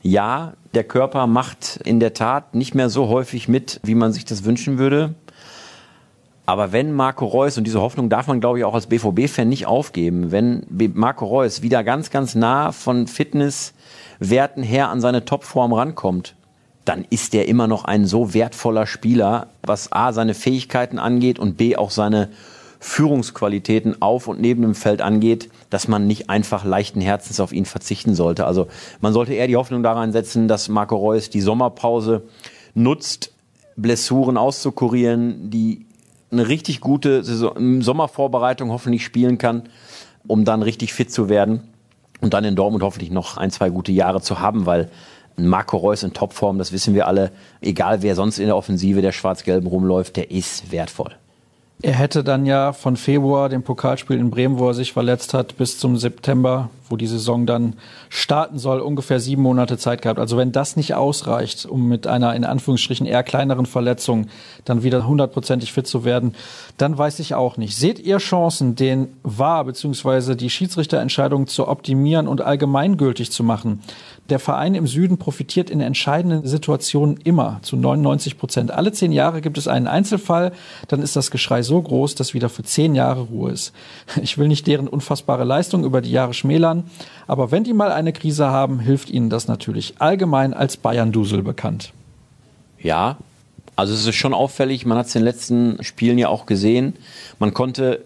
[0.00, 4.24] ja, der Körper macht in der Tat nicht mehr so häufig mit, wie man sich
[4.24, 5.14] das wünschen würde.
[6.46, 9.66] Aber wenn Marco Reus, und diese Hoffnung darf man, glaube ich, auch als BVB-Fan nicht
[9.66, 16.36] aufgeben, wenn Marco Reus wieder ganz, ganz nah von Fitnesswerten her an seine Topform rankommt,
[16.84, 21.56] dann ist er immer noch ein so wertvoller Spieler, was A, seine Fähigkeiten angeht und
[21.56, 22.28] B, auch seine
[22.80, 27.64] Führungsqualitäten auf und neben dem Feld angeht, dass man nicht einfach leichten Herzens auf ihn
[27.64, 28.44] verzichten sollte.
[28.44, 28.68] Also
[29.00, 32.24] man sollte eher die Hoffnung daran setzen, dass Marco Reus die Sommerpause
[32.74, 33.32] nutzt,
[33.76, 35.86] Blessuren auszukurieren, die
[36.30, 39.62] eine richtig gute Saison, Sommervorbereitung hoffentlich spielen kann,
[40.26, 41.62] um dann richtig fit zu werden
[42.20, 44.90] und dann in Dortmund hoffentlich noch ein, zwei gute Jahre zu haben, weil
[45.36, 47.32] Marco Reus in Topform, das wissen wir alle.
[47.60, 51.14] Egal wer sonst in der Offensive der Schwarz-Gelben rumläuft, der ist wertvoll.
[51.82, 55.58] Er hätte dann ja von Februar, dem Pokalspiel in Bremen, wo er sich verletzt hat,
[55.58, 57.74] bis zum September, wo die Saison dann
[58.08, 60.18] starten soll, ungefähr sieben Monate Zeit gehabt.
[60.18, 64.28] Also wenn das nicht ausreicht, um mit einer in Anführungsstrichen eher kleineren Verletzung
[64.64, 66.34] dann wieder hundertprozentig fit zu werden,
[66.78, 67.76] dann weiß ich auch nicht.
[67.76, 70.36] Seht ihr Chancen, den Wahr bzw.
[70.36, 73.82] die Schiedsrichterentscheidung zu optimieren und allgemeingültig zu machen?
[74.30, 78.70] Der Verein im Süden profitiert in entscheidenden Situationen immer zu 99 Prozent.
[78.70, 80.52] Alle zehn Jahre gibt es einen Einzelfall,
[80.88, 83.74] dann ist das Geschrei so groß, dass wieder für zehn Jahre Ruhe ist.
[84.22, 86.84] Ich will nicht deren unfassbare Leistung über die Jahre schmälern,
[87.26, 91.92] aber wenn die mal eine Krise haben, hilft ihnen das natürlich allgemein als Bayern-Dusel bekannt.
[92.78, 93.18] Ja,
[93.76, 96.94] also es ist schon auffällig, man hat es in den letzten Spielen ja auch gesehen.
[97.38, 98.04] Man konnte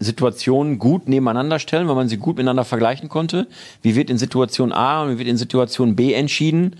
[0.00, 3.46] Situationen gut nebeneinander stellen, weil man sie gut miteinander vergleichen konnte.
[3.82, 6.76] Wie wird in Situation A und wie wird in Situation B entschieden?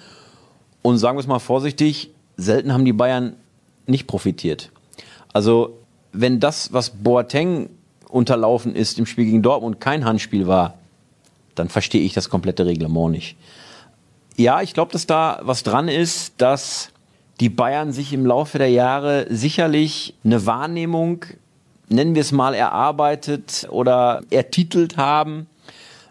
[0.83, 3.35] Und sagen wir es mal vorsichtig, selten haben die Bayern
[3.87, 4.71] nicht profitiert.
[5.35, 5.79] Also,
[6.13, 7.69] wenn das, was Boateng
[8.09, 10.75] unterlaufen ist im Spiel gegen Dortmund, kein Handspiel war,
[11.55, 13.37] dann verstehe ich das komplette Reglement nicht.
[14.37, 16.91] Ja, ich glaube, dass da was dran ist, dass
[17.41, 21.25] die Bayern sich im Laufe der Jahre sicherlich eine Wahrnehmung
[21.91, 25.47] nennen wir es mal, erarbeitet oder ertitelt haben,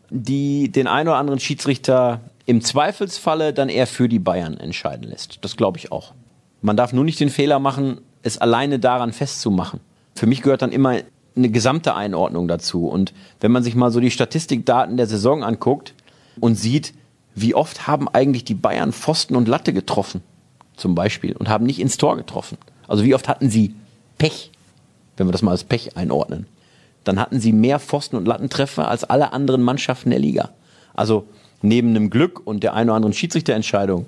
[0.10, 5.40] die den einen oder anderen Schiedsrichter im Zweifelsfalle dann eher für die Bayern entscheiden lässt.
[5.42, 6.14] Das glaube ich auch.
[6.62, 9.80] Man darf nur nicht den Fehler machen, es alleine daran festzumachen.
[10.16, 10.98] Für mich gehört dann immer
[11.36, 12.88] eine gesamte Einordnung dazu.
[12.88, 15.94] Und wenn man sich mal so die Statistikdaten der Saison anguckt
[16.40, 16.94] und sieht,
[17.36, 20.22] wie oft haben eigentlich die Bayern Pfosten und Latte getroffen,
[20.76, 22.58] zum Beispiel, und haben nicht ins Tor getroffen.
[22.88, 23.76] Also wie oft hatten sie
[24.18, 24.52] Pech?
[25.20, 26.48] Wenn wir das mal als Pech einordnen,
[27.04, 30.50] dann hatten sie mehr Pfosten- und Lattentreffer als alle anderen Mannschaften der Liga.
[30.96, 31.28] Also
[31.62, 34.06] neben dem Glück und der einen oder anderen Schiedsrichterentscheidung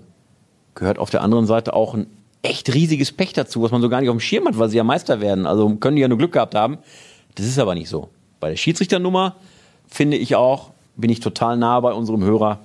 [0.76, 2.08] gehört auf der anderen Seite auch ein
[2.44, 4.78] echt riesiges Pech dazu, was man so gar nicht auf dem Schirm hat, weil sie
[4.78, 5.46] ja Meister werden.
[5.46, 6.78] Also können die ja nur Glück gehabt haben.
[7.36, 8.10] Das ist aber nicht so.
[8.40, 9.36] Bei der Schiedsrichternummer
[9.88, 12.60] finde ich auch, bin ich total nah bei unserem Hörer,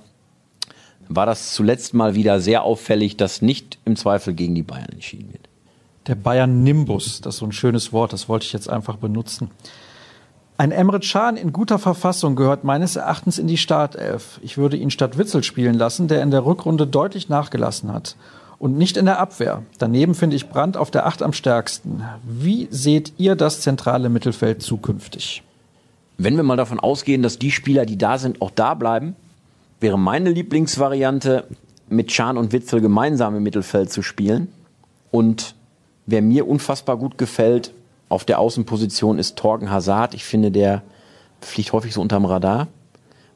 [1.09, 5.31] war das zuletzt mal wieder sehr auffällig, dass nicht im Zweifel gegen die Bayern entschieden
[5.31, 5.46] wird.
[6.07, 9.51] Der Bayern Nimbus, das ist so ein schönes Wort, das wollte ich jetzt einfach benutzen.
[10.57, 14.39] Ein Emre Can in guter Verfassung gehört meines Erachtens in die Startelf.
[14.41, 18.15] Ich würde ihn statt Witzel spielen lassen, der in der Rückrunde deutlich nachgelassen hat.
[18.57, 19.61] Und nicht in der Abwehr.
[19.77, 22.03] Daneben finde ich Brandt auf der Acht am stärksten.
[22.23, 25.43] Wie seht ihr das zentrale Mittelfeld zukünftig?
[26.17, 29.15] Wenn wir mal davon ausgehen, dass die Spieler, die da sind, auch da bleiben,
[29.79, 31.43] wäre meine Lieblingsvariante,
[31.89, 34.49] mit Can und Witzel gemeinsam im Mittelfeld zu spielen
[35.11, 35.55] und
[36.09, 37.73] Wer mir unfassbar gut gefällt
[38.07, 40.13] auf der Außenposition ist Torgen Hazard.
[40.13, 40.81] Ich finde, der
[41.41, 42.67] fliegt häufig so unterm Radar,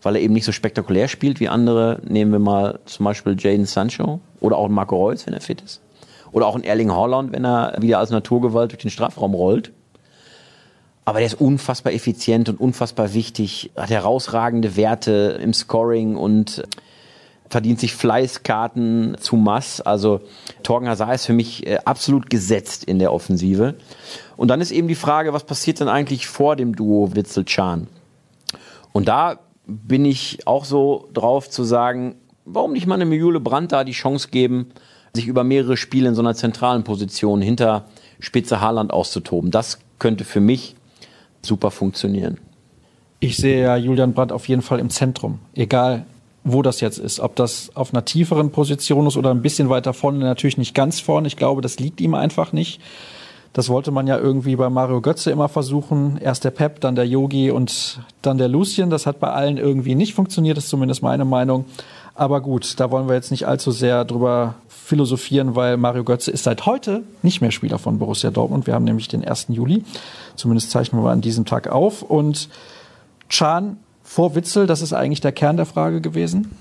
[0.01, 1.99] weil er eben nicht so spektakulär spielt wie andere.
[2.07, 5.81] Nehmen wir mal zum Beispiel Jaden Sancho oder auch Marco Reus, wenn er fit ist.
[6.31, 9.73] Oder auch ein Erling Haaland, wenn er wieder als Naturgewalt durch den Strafraum rollt.
[11.03, 16.63] Aber der ist unfassbar effizient und unfassbar wichtig, hat herausragende Werte im Scoring und
[17.52, 19.82] verdient sich Fleißkarten zu Mass.
[19.82, 20.22] Also
[20.64, 23.76] Torgen Hazard ist für mich äh, absolut gesetzt in der Offensive.
[24.38, 27.88] Und dann ist eben die Frage, was passiert denn eigentlich vor dem Duo Witzel-Chan?
[28.94, 33.72] Und da bin ich auch so drauf zu sagen, warum nicht mal eine Jule Brandt
[33.74, 34.72] da die Chance geben,
[35.14, 37.86] sich über mehrere Spiele in so einer zentralen Position hinter
[38.20, 39.52] Spitze Haaland auszutoben.
[39.52, 40.76] Das könnte für mich
[41.42, 42.38] super funktionieren.
[43.20, 45.40] Ich sehe ja Julian Brandt auf jeden Fall im Zentrum.
[45.54, 46.06] Egal,
[46.43, 47.19] wo das jetzt ist.
[47.19, 50.99] Ob das auf einer tieferen Position ist oder ein bisschen weiter vorne, natürlich nicht ganz
[50.99, 51.27] vorne.
[51.27, 52.82] Ich glaube, das liegt ihm einfach nicht.
[53.54, 56.17] Das wollte man ja irgendwie bei Mario Götze immer versuchen.
[56.21, 58.89] Erst der Pep, dann der Yogi und dann der Lucien.
[58.89, 61.65] Das hat bei allen irgendwie nicht funktioniert, ist zumindest meine Meinung.
[62.15, 66.43] Aber gut, da wollen wir jetzt nicht allzu sehr drüber philosophieren, weil Mario Götze ist
[66.43, 68.67] seit heute nicht mehr Spieler von Borussia Dortmund.
[68.67, 69.47] Wir haben nämlich den 1.
[69.49, 69.84] Juli.
[70.36, 72.04] Zumindest zeichnen wir an diesem Tag auf.
[72.04, 72.49] Und
[73.30, 73.77] Chan
[74.12, 76.52] vor Witzel, das ist eigentlich der Kern der Frage gewesen?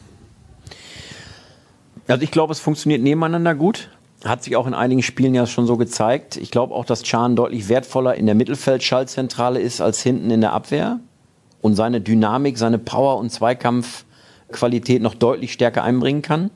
[2.06, 3.90] Also ich glaube, es funktioniert nebeneinander gut.
[4.24, 6.36] Hat sich auch in einigen Spielen ja schon so gezeigt.
[6.36, 10.52] Ich glaube auch, dass Chan deutlich wertvoller in der Mittelfeldschaltzentrale ist als hinten in der
[10.52, 11.00] Abwehr
[11.60, 16.52] und seine Dynamik, seine Power und Zweikampfqualität noch deutlich stärker einbringen kann.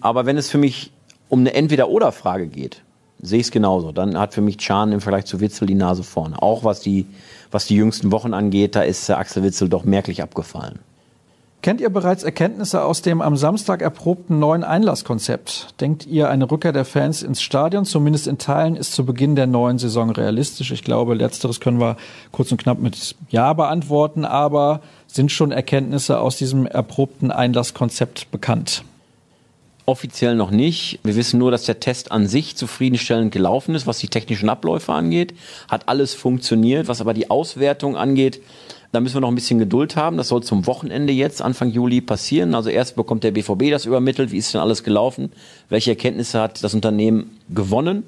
[0.00, 0.92] Aber wenn es für mich
[1.28, 2.82] um eine Entweder-Oder-Frage geht,
[3.20, 3.90] sehe ich es genauso.
[3.90, 6.40] Dann hat für mich Chan im Vergleich zu Witzel die Nase vorne.
[6.40, 7.06] Auch was die
[7.52, 10.80] was die jüngsten Wochen angeht, da ist Axel Witzel doch merklich abgefallen.
[11.62, 15.80] Kennt ihr bereits Erkenntnisse aus dem am Samstag erprobten neuen Einlasskonzept?
[15.80, 19.46] Denkt ihr, eine Rückkehr der Fans ins Stadion, zumindest in Teilen, ist zu Beginn der
[19.46, 20.72] neuen Saison realistisch?
[20.72, 21.96] Ich glaube, letzteres können wir
[22.32, 28.82] kurz und knapp mit Ja beantworten, aber sind schon Erkenntnisse aus diesem erprobten Einlasskonzept bekannt?
[29.84, 31.00] Offiziell noch nicht.
[31.02, 34.92] Wir wissen nur, dass der Test an sich zufriedenstellend gelaufen ist, was die technischen Abläufe
[34.92, 35.34] angeht.
[35.68, 36.86] Hat alles funktioniert.
[36.86, 38.40] Was aber die Auswertung angeht,
[38.92, 40.18] da müssen wir noch ein bisschen Geduld haben.
[40.18, 42.54] Das soll zum Wochenende jetzt, Anfang Juli, passieren.
[42.54, 44.30] Also erst bekommt der BVB das übermittelt.
[44.30, 45.32] Wie ist denn alles gelaufen?
[45.68, 48.04] Welche Erkenntnisse hat das Unternehmen gewonnen?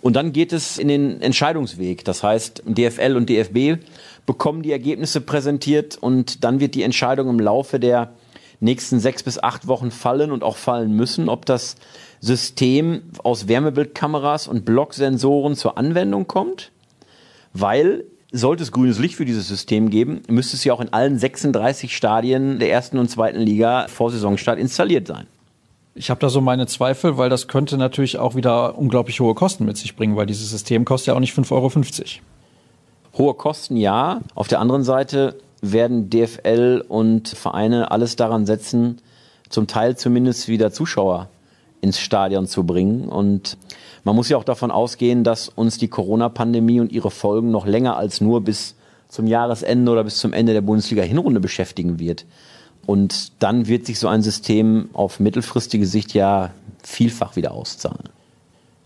[0.00, 2.04] Und dann geht es in den Entscheidungsweg.
[2.04, 3.82] Das heißt, DFL und DFB
[4.24, 8.12] bekommen die Ergebnisse präsentiert und dann wird die Entscheidung im Laufe der
[8.60, 11.76] nächsten sechs bis acht Wochen fallen und auch fallen müssen, ob das
[12.20, 16.70] System aus Wärmebildkameras und Blocksensoren zur Anwendung kommt,
[17.54, 21.18] weil sollte es grünes Licht für dieses System geben, müsste es ja auch in allen
[21.18, 25.26] 36 Stadien der ersten und zweiten Liga vor Saisonstart installiert sein.
[25.94, 29.64] Ich habe da so meine Zweifel, weil das könnte natürlich auch wieder unglaublich hohe Kosten
[29.64, 31.70] mit sich bringen, weil dieses System kostet ja auch nicht 5,50 Euro.
[33.18, 34.20] Hohe Kosten ja.
[34.34, 38.98] Auf der anderen Seite werden DFL und Vereine alles daran setzen,
[39.48, 41.28] zum Teil zumindest wieder Zuschauer
[41.80, 43.08] ins Stadion zu bringen.
[43.08, 43.56] Und
[44.04, 47.96] man muss ja auch davon ausgehen, dass uns die Corona-Pandemie und ihre Folgen noch länger
[47.96, 48.74] als nur bis
[49.08, 52.26] zum Jahresende oder bis zum Ende der Bundesliga-Hinrunde beschäftigen wird.
[52.86, 56.50] Und dann wird sich so ein System auf mittelfristige Sicht ja
[56.82, 58.08] vielfach wieder auszahlen.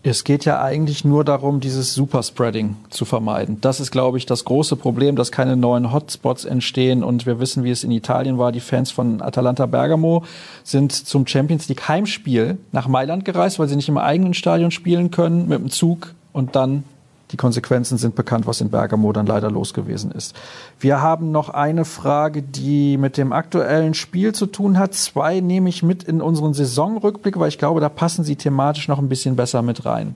[0.07, 3.57] Es geht ja eigentlich nur darum, dieses Superspreading zu vermeiden.
[3.61, 7.03] Das ist, glaube ich, das große Problem, dass keine neuen Hotspots entstehen.
[7.03, 8.51] Und wir wissen, wie es in Italien war.
[8.51, 10.23] Die Fans von Atalanta Bergamo
[10.63, 15.09] sind zum Champions League Heimspiel nach Mailand gereist, weil sie nicht im eigenen Stadion spielen
[15.09, 16.83] können, mit dem Zug und dann
[17.31, 20.35] die Konsequenzen sind bekannt, was in Bergamo dann leider los gewesen ist.
[20.79, 24.93] Wir haben noch eine Frage, die mit dem aktuellen Spiel zu tun hat.
[24.93, 28.99] Zwei nehme ich mit in unseren Saisonrückblick, weil ich glaube, da passen sie thematisch noch
[28.99, 30.15] ein bisschen besser mit rein.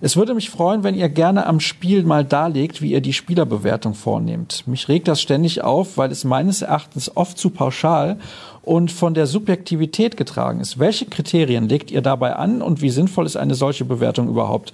[0.00, 3.94] Es würde mich freuen, wenn ihr gerne am Spiel mal darlegt, wie ihr die Spielerbewertung
[3.94, 4.66] vornehmt.
[4.66, 8.18] Mich regt das ständig auf, weil es meines Erachtens oft zu pauschal
[8.62, 10.78] und von der Subjektivität getragen ist.
[10.78, 14.72] Welche Kriterien legt ihr dabei an und wie sinnvoll ist eine solche Bewertung überhaupt?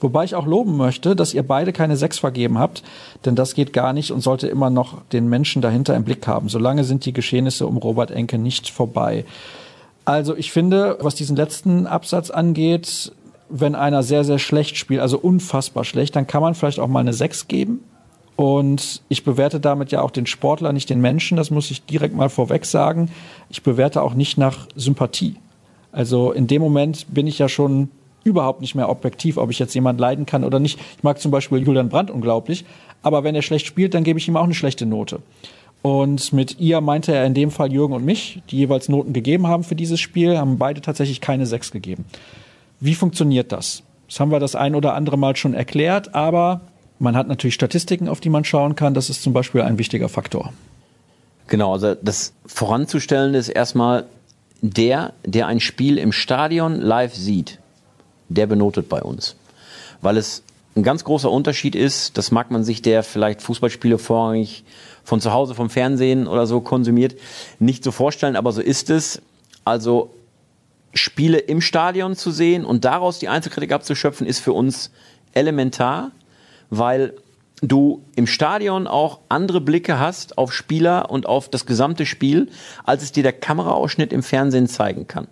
[0.00, 2.82] Wobei ich auch loben möchte, dass ihr beide keine sechs vergeben habt,
[3.24, 6.48] denn das geht gar nicht und sollte immer noch den Menschen dahinter im Blick haben.
[6.48, 9.24] Solange sind die Geschehnisse um Robert Enke nicht vorbei.
[10.04, 13.12] Also ich finde, was diesen letzten Absatz angeht,
[13.48, 17.00] wenn einer sehr, sehr schlecht spielt, also unfassbar schlecht, dann kann man vielleicht auch mal
[17.00, 17.80] eine sechs geben.
[18.34, 21.36] Und ich bewerte damit ja auch den Sportler, nicht den Menschen.
[21.36, 23.10] Das muss ich direkt mal vorweg sagen.
[23.50, 25.36] Ich bewerte auch nicht nach Sympathie.
[25.92, 27.90] Also in dem Moment bin ich ja schon
[28.24, 30.78] überhaupt nicht mehr objektiv, ob ich jetzt jemand leiden kann oder nicht.
[30.96, 32.64] Ich mag zum Beispiel Julian Brandt unglaublich,
[33.02, 35.20] aber wenn er schlecht spielt, dann gebe ich ihm auch eine schlechte Note.
[35.82, 39.48] Und mit ihr meinte er in dem Fall Jürgen und mich, die jeweils Noten gegeben
[39.48, 42.04] haben für dieses Spiel, haben beide tatsächlich keine sechs gegeben.
[42.78, 43.82] Wie funktioniert das?
[44.08, 46.60] Das haben wir das ein oder andere Mal schon erklärt, aber
[47.00, 48.94] man hat natürlich Statistiken, auf die man schauen kann.
[48.94, 50.52] Das ist zum Beispiel ein wichtiger Faktor.
[51.48, 54.06] Genau, also das voranzustellen ist erstmal
[54.60, 57.58] der, der ein Spiel im Stadion live sieht
[58.34, 59.36] der benotet bei uns.
[60.00, 60.42] Weil es
[60.74, 64.64] ein ganz großer Unterschied ist, das mag man sich, der vielleicht Fußballspiele vorrangig
[65.04, 67.16] von zu Hause vom Fernsehen oder so konsumiert,
[67.58, 69.20] nicht so vorstellen, aber so ist es.
[69.64, 70.14] Also
[70.94, 74.90] Spiele im Stadion zu sehen und daraus die Einzelkritik abzuschöpfen, ist für uns
[75.32, 76.10] elementar,
[76.70, 77.14] weil
[77.62, 82.48] du im Stadion auch andere Blicke hast auf Spieler und auf das gesamte Spiel,
[82.84, 85.28] als es dir der Kameraausschnitt im Fernsehen zeigen kann.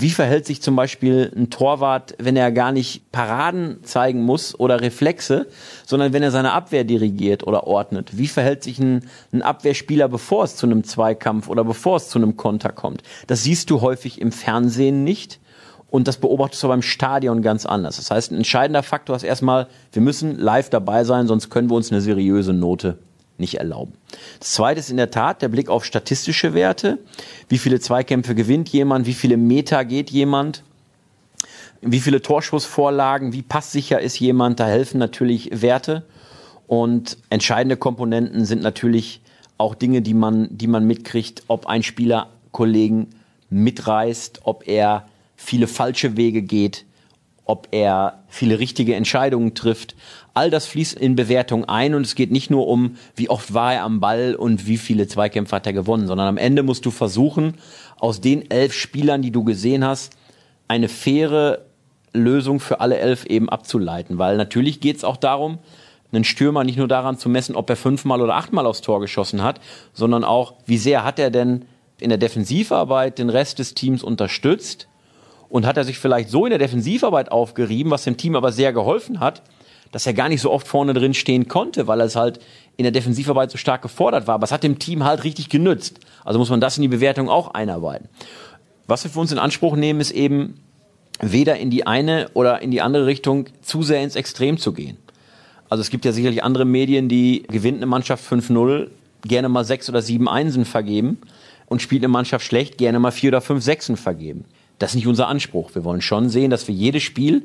[0.00, 4.80] Wie verhält sich zum Beispiel ein Torwart, wenn er gar nicht Paraden zeigen muss oder
[4.80, 5.46] Reflexe,
[5.84, 8.16] sondern wenn er seine Abwehr dirigiert oder ordnet?
[8.16, 12.18] Wie verhält sich ein, ein Abwehrspieler, bevor es zu einem Zweikampf oder bevor es zu
[12.18, 13.02] einem Konter kommt?
[13.26, 15.38] Das siehst du häufig im Fernsehen nicht.
[15.90, 17.96] Und das beobachtest du beim Stadion ganz anders.
[17.96, 21.74] Das heißt, ein entscheidender Faktor ist erstmal, wir müssen live dabei sein, sonst können wir
[21.74, 22.96] uns eine seriöse Note
[23.40, 23.94] nicht erlauben.
[24.38, 26.98] Das zweite ist in der Tat der Blick auf statistische Werte.
[27.48, 29.06] Wie viele Zweikämpfe gewinnt jemand?
[29.06, 30.62] Wie viele Meter geht jemand?
[31.80, 33.32] Wie viele Torschussvorlagen?
[33.32, 34.60] Wie passsicher ist jemand?
[34.60, 36.04] Da helfen natürlich Werte.
[36.66, 39.22] Und entscheidende Komponenten sind natürlich
[39.58, 43.08] auch Dinge, die man, die man mitkriegt, ob ein Spieler Kollegen
[43.50, 46.84] mitreißt, ob er viele falsche Wege geht,
[47.50, 49.96] ob er viele richtige Entscheidungen trifft.
[50.34, 53.74] All das fließt in Bewertung ein und es geht nicht nur um, wie oft war
[53.74, 56.92] er am Ball und wie viele Zweikämpfe hat er gewonnen, sondern am Ende musst du
[56.92, 57.54] versuchen,
[57.98, 60.16] aus den elf Spielern, die du gesehen hast,
[60.68, 61.62] eine faire
[62.12, 64.18] Lösung für alle elf eben abzuleiten.
[64.18, 65.58] Weil natürlich geht es auch darum,
[66.12, 69.42] einen Stürmer nicht nur daran zu messen, ob er fünfmal oder achtmal aufs Tor geschossen
[69.42, 69.60] hat,
[69.92, 71.64] sondern auch, wie sehr hat er denn
[71.98, 74.86] in der Defensivarbeit den Rest des Teams unterstützt
[75.50, 78.72] und hat er sich vielleicht so in der Defensivarbeit aufgerieben, was dem Team aber sehr
[78.72, 79.42] geholfen hat,
[79.92, 82.40] dass er gar nicht so oft vorne drin stehen konnte, weil er es halt
[82.76, 84.36] in der Defensivarbeit so stark gefordert war.
[84.36, 85.98] Aber es hat dem Team halt richtig genützt.
[86.24, 88.08] Also muss man das in die Bewertung auch einarbeiten.
[88.86, 90.60] Was wir für uns in Anspruch nehmen, ist eben
[91.20, 94.96] weder in die eine oder in die andere Richtung zu sehr ins Extrem zu gehen.
[95.68, 98.88] Also es gibt ja sicherlich andere Medien, die gewinnt eine Mannschaft 5-0,
[99.22, 101.18] gerne mal sechs oder sieben Einsen vergeben
[101.66, 104.44] und spielt eine Mannschaft schlecht, gerne mal vier oder fünf Sechsen vergeben.
[104.80, 105.74] Das ist nicht unser Anspruch.
[105.74, 107.42] Wir wollen schon sehen, dass wir jedes Spiel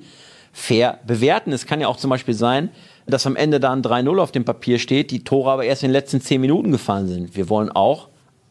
[0.54, 1.52] fair bewerten.
[1.52, 2.70] Es kann ja auch zum Beispiel sein,
[3.06, 5.90] dass am Ende da ein 3-0 auf dem Papier steht, die Tore aber erst in
[5.90, 7.36] den letzten 10 Minuten gefallen sind.
[7.36, 8.08] Wir wollen auch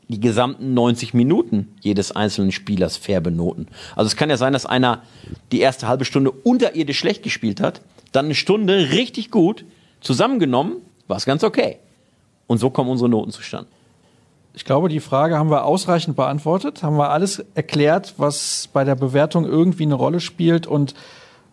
[0.09, 3.69] die gesamten 90 Minuten jedes einzelnen Spielers fair benoten.
[3.97, 5.03] Also es kann ja sein, dass einer
[5.51, 7.81] die erste halbe Stunde unterirdisch schlecht gespielt hat,
[8.13, 9.65] dann eine Stunde richtig gut,
[10.03, 10.77] zusammengenommen
[11.09, 11.79] war es ganz okay.
[12.47, 13.67] Und so kommen unsere Noten zustande.
[14.57, 18.95] Ich glaube, die Frage haben wir ausreichend beantwortet, haben wir alles erklärt, was bei der
[18.95, 20.95] Bewertung irgendwie eine Rolle spielt und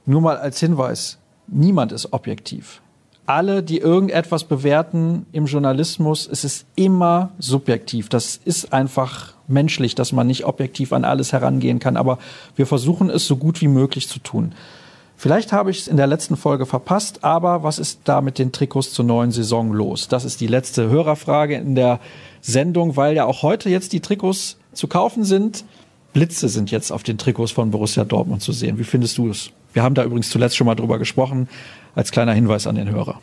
[0.06, 2.82] nur mal als Hinweis, niemand ist objektiv.
[3.26, 8.10] Alle, die irgendetwas bewerten im Journalismus, es ist immer subjektiv.
[8.10, 12.20] Das ist einfach menschlich, dass man nicht objektiv an alles herangehen kann, aber
[12.56, 14.54] wir versuchen es so gut wie möglich zu tun.
[15.22, 18.52] Vielleicht habe ich es in der letzten Folge verpasst, aber was ist da mit den
[18.52, 20.08] Trikots zur neuen Saison los?
[20.08, 22.00] Das ist die letzte Hörerfrage in der
[22.42, 25.64] Sendung, weil ja auch heute jetzt die Trikots zu kaufen sind.
[26.14, 28.80] Blitze sind jetzt auf den Trikots von Borussia Dortmund zu sehen.
[28.80, 29.52] Wie findest du es?
[29.74, 31.48] Wir haben da übrigens zuletzt schon mal drüber gesprochen,
[31.94, 33.22] als kleiner Hinweis an den Hörer.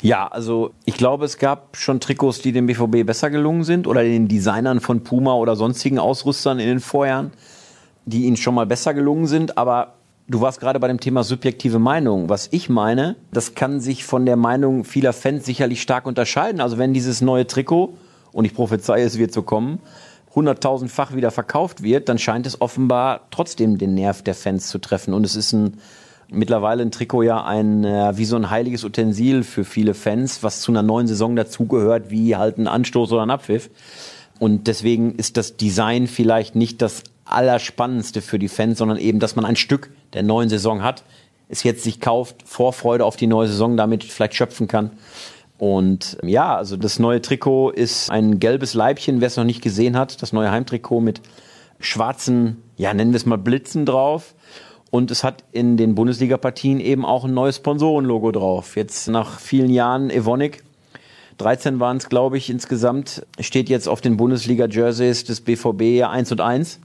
[0.00, 4.02] Ja, also ich glaube, es gab schon Trikots, die dem BVB besser gelungen sind oder
[4.02, 7.30] den Designern von Puma oder sonstigen Ausrüstern in den Vorjahren,
[8.06, 9.56] die ihnen schon mal besser gelungen sind.
[9.56, 9.94] Aber
[10.32, 12.28] du warst gerade bei dem Thema subjektive Meinung.
[12.28, 16.60] Was ich meine, das kann sich von der Meinung vieler Fans sicherlich stark unterscheiden.
[16.60, 17.94] Also wenn dieses neue Trikot,
[18.32, 19.78] und ich prophezeie, es wird so kommen,
[20.34, 25.12] hunderttausendfach wieder verkauft wird, dann scheint es offenbar trotzdem den Nerv der Fans zu treffen.
[25.12, 25.78] Und es ist ein,
[26.30, 30.62] mittlerweile ein Trikot ja ein, äh, wie so ein heiliges Utensil für viele Fans, was
[30.62, 33.68] zu einer neuen Saison dazugehört, wie halt ein Anstoß oder ein Abpfiff.
[34.38, 39.36] Und deswegen ist das Design vielleicht nicht das Allerspannendste für die Fans, sondern eben, dass
[39.36, 41.04] man ein Stück der neuen Saison hat,
[41.48, 44.90] es jetzt sich kauft, Vorfreude auf die neue Saison damit vielleicht schöpfen kann.
[45.58, 49.96] Und ja, also das neue Trikot ist ein gelbes Leibchen, wer es noch nicht gesehen
[49.96, 50.20] hat.
[50.22, 51.20] Das neue Heimtrikot mit
[51.78, 54.34] schwarzen, ja, nennen wir es mal Blitzen drauf.
[54.90, 58.76] Und es hat in den Bundesliga-Partien eben auch ein neues Sponsorenlogo drauf.
[58.76, 60.64] Jetzt nach vielen Jahren Evonik,
[61.38, 66.40] 13 waren es, glaube ich, insgesamt, steht jetzt auf den Bundesliga-Jerseys des BVB 1 und
[66.40, 66.80] 1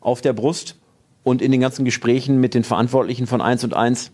[0.00, 0.76] auf der Brust.
[1.22, 4.12] Und in den ganzen Gesprächen mit den Verantwortlichen von 1 und 1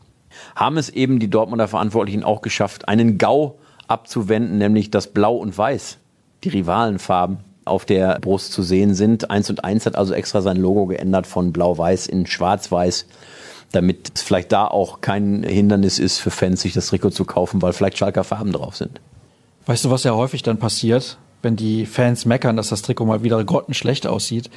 [0.57, 3.55] haben es eben die Dortmunder Verantwortlichen auch geschafft, einen GAU
[3.87, 5.99] abzuwenden, nämlich dass Blau und Weiß,
[6.43, 9.31] die Rivalenfarben, auf der Brust zu sehen sind.
[9.31, 13.07] Eins und eins hat also extra sein Logo geändert von Blau-Weiß in Schwarz-Weiß,
[13.73, 17.63] damit es vielleicht da auch kein Hindernis ist für Fans, sich das Trikot zu kaufen,
[17.63, 19.01] weil vielleicht Schalker Farben drauf sind.
[19.67, 23.23] Weißt du, was ja häufig dann passiert, wenn die Fans meckern, dass das Trikot mal
[23.23, 24.51] wieder grottenschlecht aussieht?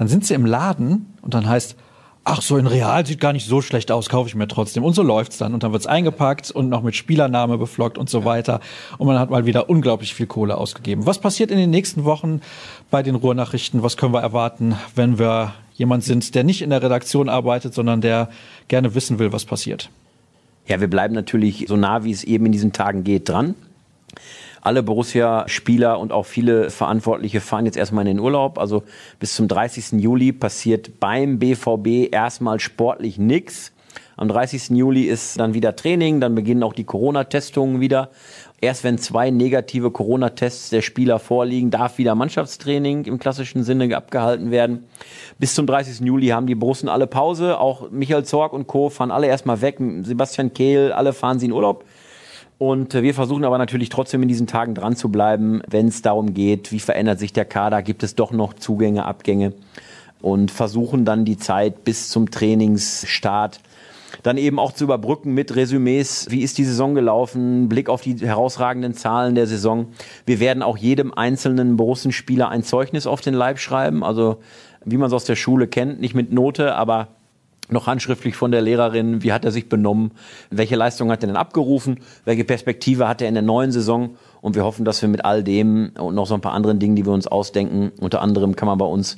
[0.00, 1.76] Dann sind sie im Laden und dann heißt,
[2.24, 4.82] ach so, in Real sieht gar nicht so schlecht aus, kaufe ich mir trotzdem.
[4.82, 5.52] Und so läuft's dann.
[5.52, 8.60] Und dann wird's eingepackt und noch mit Spielername beflockt und so weiter.
[8.96, 11.04] Und man hat mal wieder unglaublich viel Kohle ausgegeben.
[11.04, 12.40] Was passiert in den nächsten Wochen
[12.90, 13.82] bei den Ruhrnachrichten?
[13.82, 18.00] Was können wir erwarten, wenn wir jemand sind, der nicht in der Redaktion arbeitet, sondern
[18.00, 18.30] der
[18.68, 19.90] gerne wissen will, was passiert?
[20.66, 23.54] Ja, wir bleiben natürlich so nah, wie es eben in diesen Tagen geht, dran.
[24.62, 28.58] Alle Borussia-Spieler und auch viele Verantwortliche fahren jetzt erstmal in den Urlaub.
[28.58, 28.82] Also
[29.18, 30.00] bis zum 30.
[30.00, 33.72] Juli passiert beim BVB erstmal sportlich nichts.
[34.20, 34.76] Am 30.
[34.76, 38.10] Juli ist dann wieder Training, dann beginnen auch die Corona-Testungen wieder.
[38.60, 44.50] Erst wenn zwei negative Corona-Tests der Spieler vorliegen, darf wieder Mannschaftstraining im klassischen Sinne abgehalten
[44.50, 44.84] werden.
[45.38, 46.00] Bis zum 30.
[46.00, 47.58] Juli haben die Borussen alle Pause.
[47.58, 48.90] Auch Michael Zorg und Co.
[48.90, 49.78] fahren alle erstmal weg.
[50.02, 51.86] Sebastian Kehl, alle fahren sie in Urlaub.
[52.60, 56.34] Und wir versuchen aber natürlich trotzdem in diesen Tagen dran zu bleiben, wenn es darum
[56.34, 59.54] geht, wie verändert sich der Kader, gibt es doch noch Zugänge, Abgänge
[60.20, 63.60] und versuchen dann die Zeit bis zum Trainingsstart
[64.22, 66.26] dann eben auch zu überbrücken mit Resümees.
[66.28, 67.70] Wie ist die Saison gelaufen?
[67.70, 69.86] Blick auf die herausragenden Zahlen der Saison.
[70.26, 74.04] Wir werden auch jedem einzelnen Borussenspieler ein Zeugnis auf den Leib schreiben.
[74.04, 74.36] Also,
[74.84, 77.08] wie man es aus der Schule kennt, nicht mit Note, aber
[77.72, 80.12] noch handschriftlich von der Lehrerin, wie hat er sich benommen,
[80.50, 84.10] welche Leistung hat er denn abgerufen, welche Perspektive hat er in der neuen Saison
[84.40, 86.96] und wir hoffen, dass wir mit all dem und noch so ein paar anderen Dingen,
[86.96, 89.16] die wir uns ausdenken, unter anderem kann man bei uns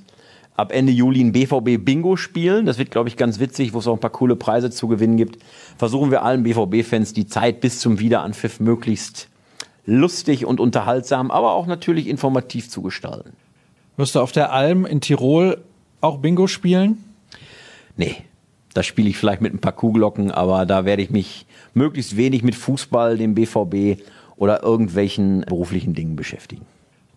[0.57, 2.67] ab Ende Juli ein BVB Bingo spielen.
[2.67, 5.17] Das wird, glaube ich, ganz witzig, wo es auch ein paar coole Preise zu gewinnen
[5.17, 5.43] gibt.
[5.77, 9.29] Versuchen wir allen BVB-Fans die Zeit bis zum Wiederanpfiff möglichst
[9.85, 13.33] lustig und unterhaltsam, aber auch natürlich informativ zu gestalten.
[13.97, 15.63] Wirst du auf der Alm in Tirol
[16.01, 17.03] auch Bingo spielen?
[17.97, 18.17] Nee,
[18.75, 22.43] da spiele ich vielleicht mit ein paar Kuhglocken, aber da werde ich mich möglichst wenig
[22.43, 24.01] mit Fußball, dem BVB
[24.37, 26.67] oder irgendwelchen beruflichen Dingen beschäftigen.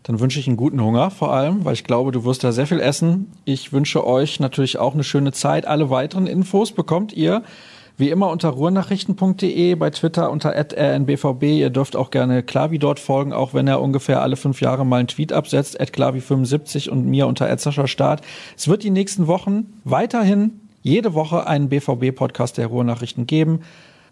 [0.03, 2.67] Dann wünsche ich einen guten Hunger vor allem, weil ich glaube, du wirst da sehr
[2.67, 3.31] viel essen.
[3.43, 5.65] Ich wünsche euch natürlich auch eine schöne Zeit.
[5.65, 7.41] Alle weiteren Infos bekommt ihr
[7.97, 11.43] wie immer unter ruhrnachrichten.de, bei Twitter unter rnbvb.
[11.43, 14.97] Ihr dürft auch gerne Klavi dort folgen, auch wenn er ungefähr alle fünf Jahre mal
[14.97, 18.21] einen Tweet absetzt, klavi75 und mir unter Start.
[18.57, 23.61] Es wird die nächsten Wochen weiterhin jede Woche einen BVB-Podcast der Ruhrnachrichten geben.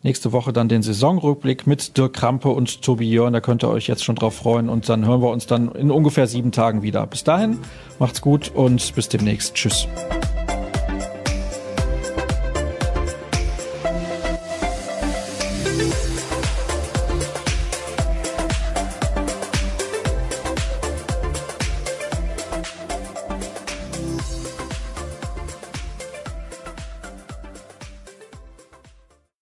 [0.01, 3.32] Nächste Woche dann den Saisonrückblick mit Dirk Krampe und Tobi Jörn.
[3.32, 4.69] Da könnt ihr euch jetzt schon drauf freuen.
[4.69, 7.05] Und dann hören wir uns dann in ungefähr sieben Tagen wieder.
[7.05, 7.59] Bis dahin,
[7.99, 9.53] macht's gut und bis demnächst.
[9.53, 9.88] Tschüss.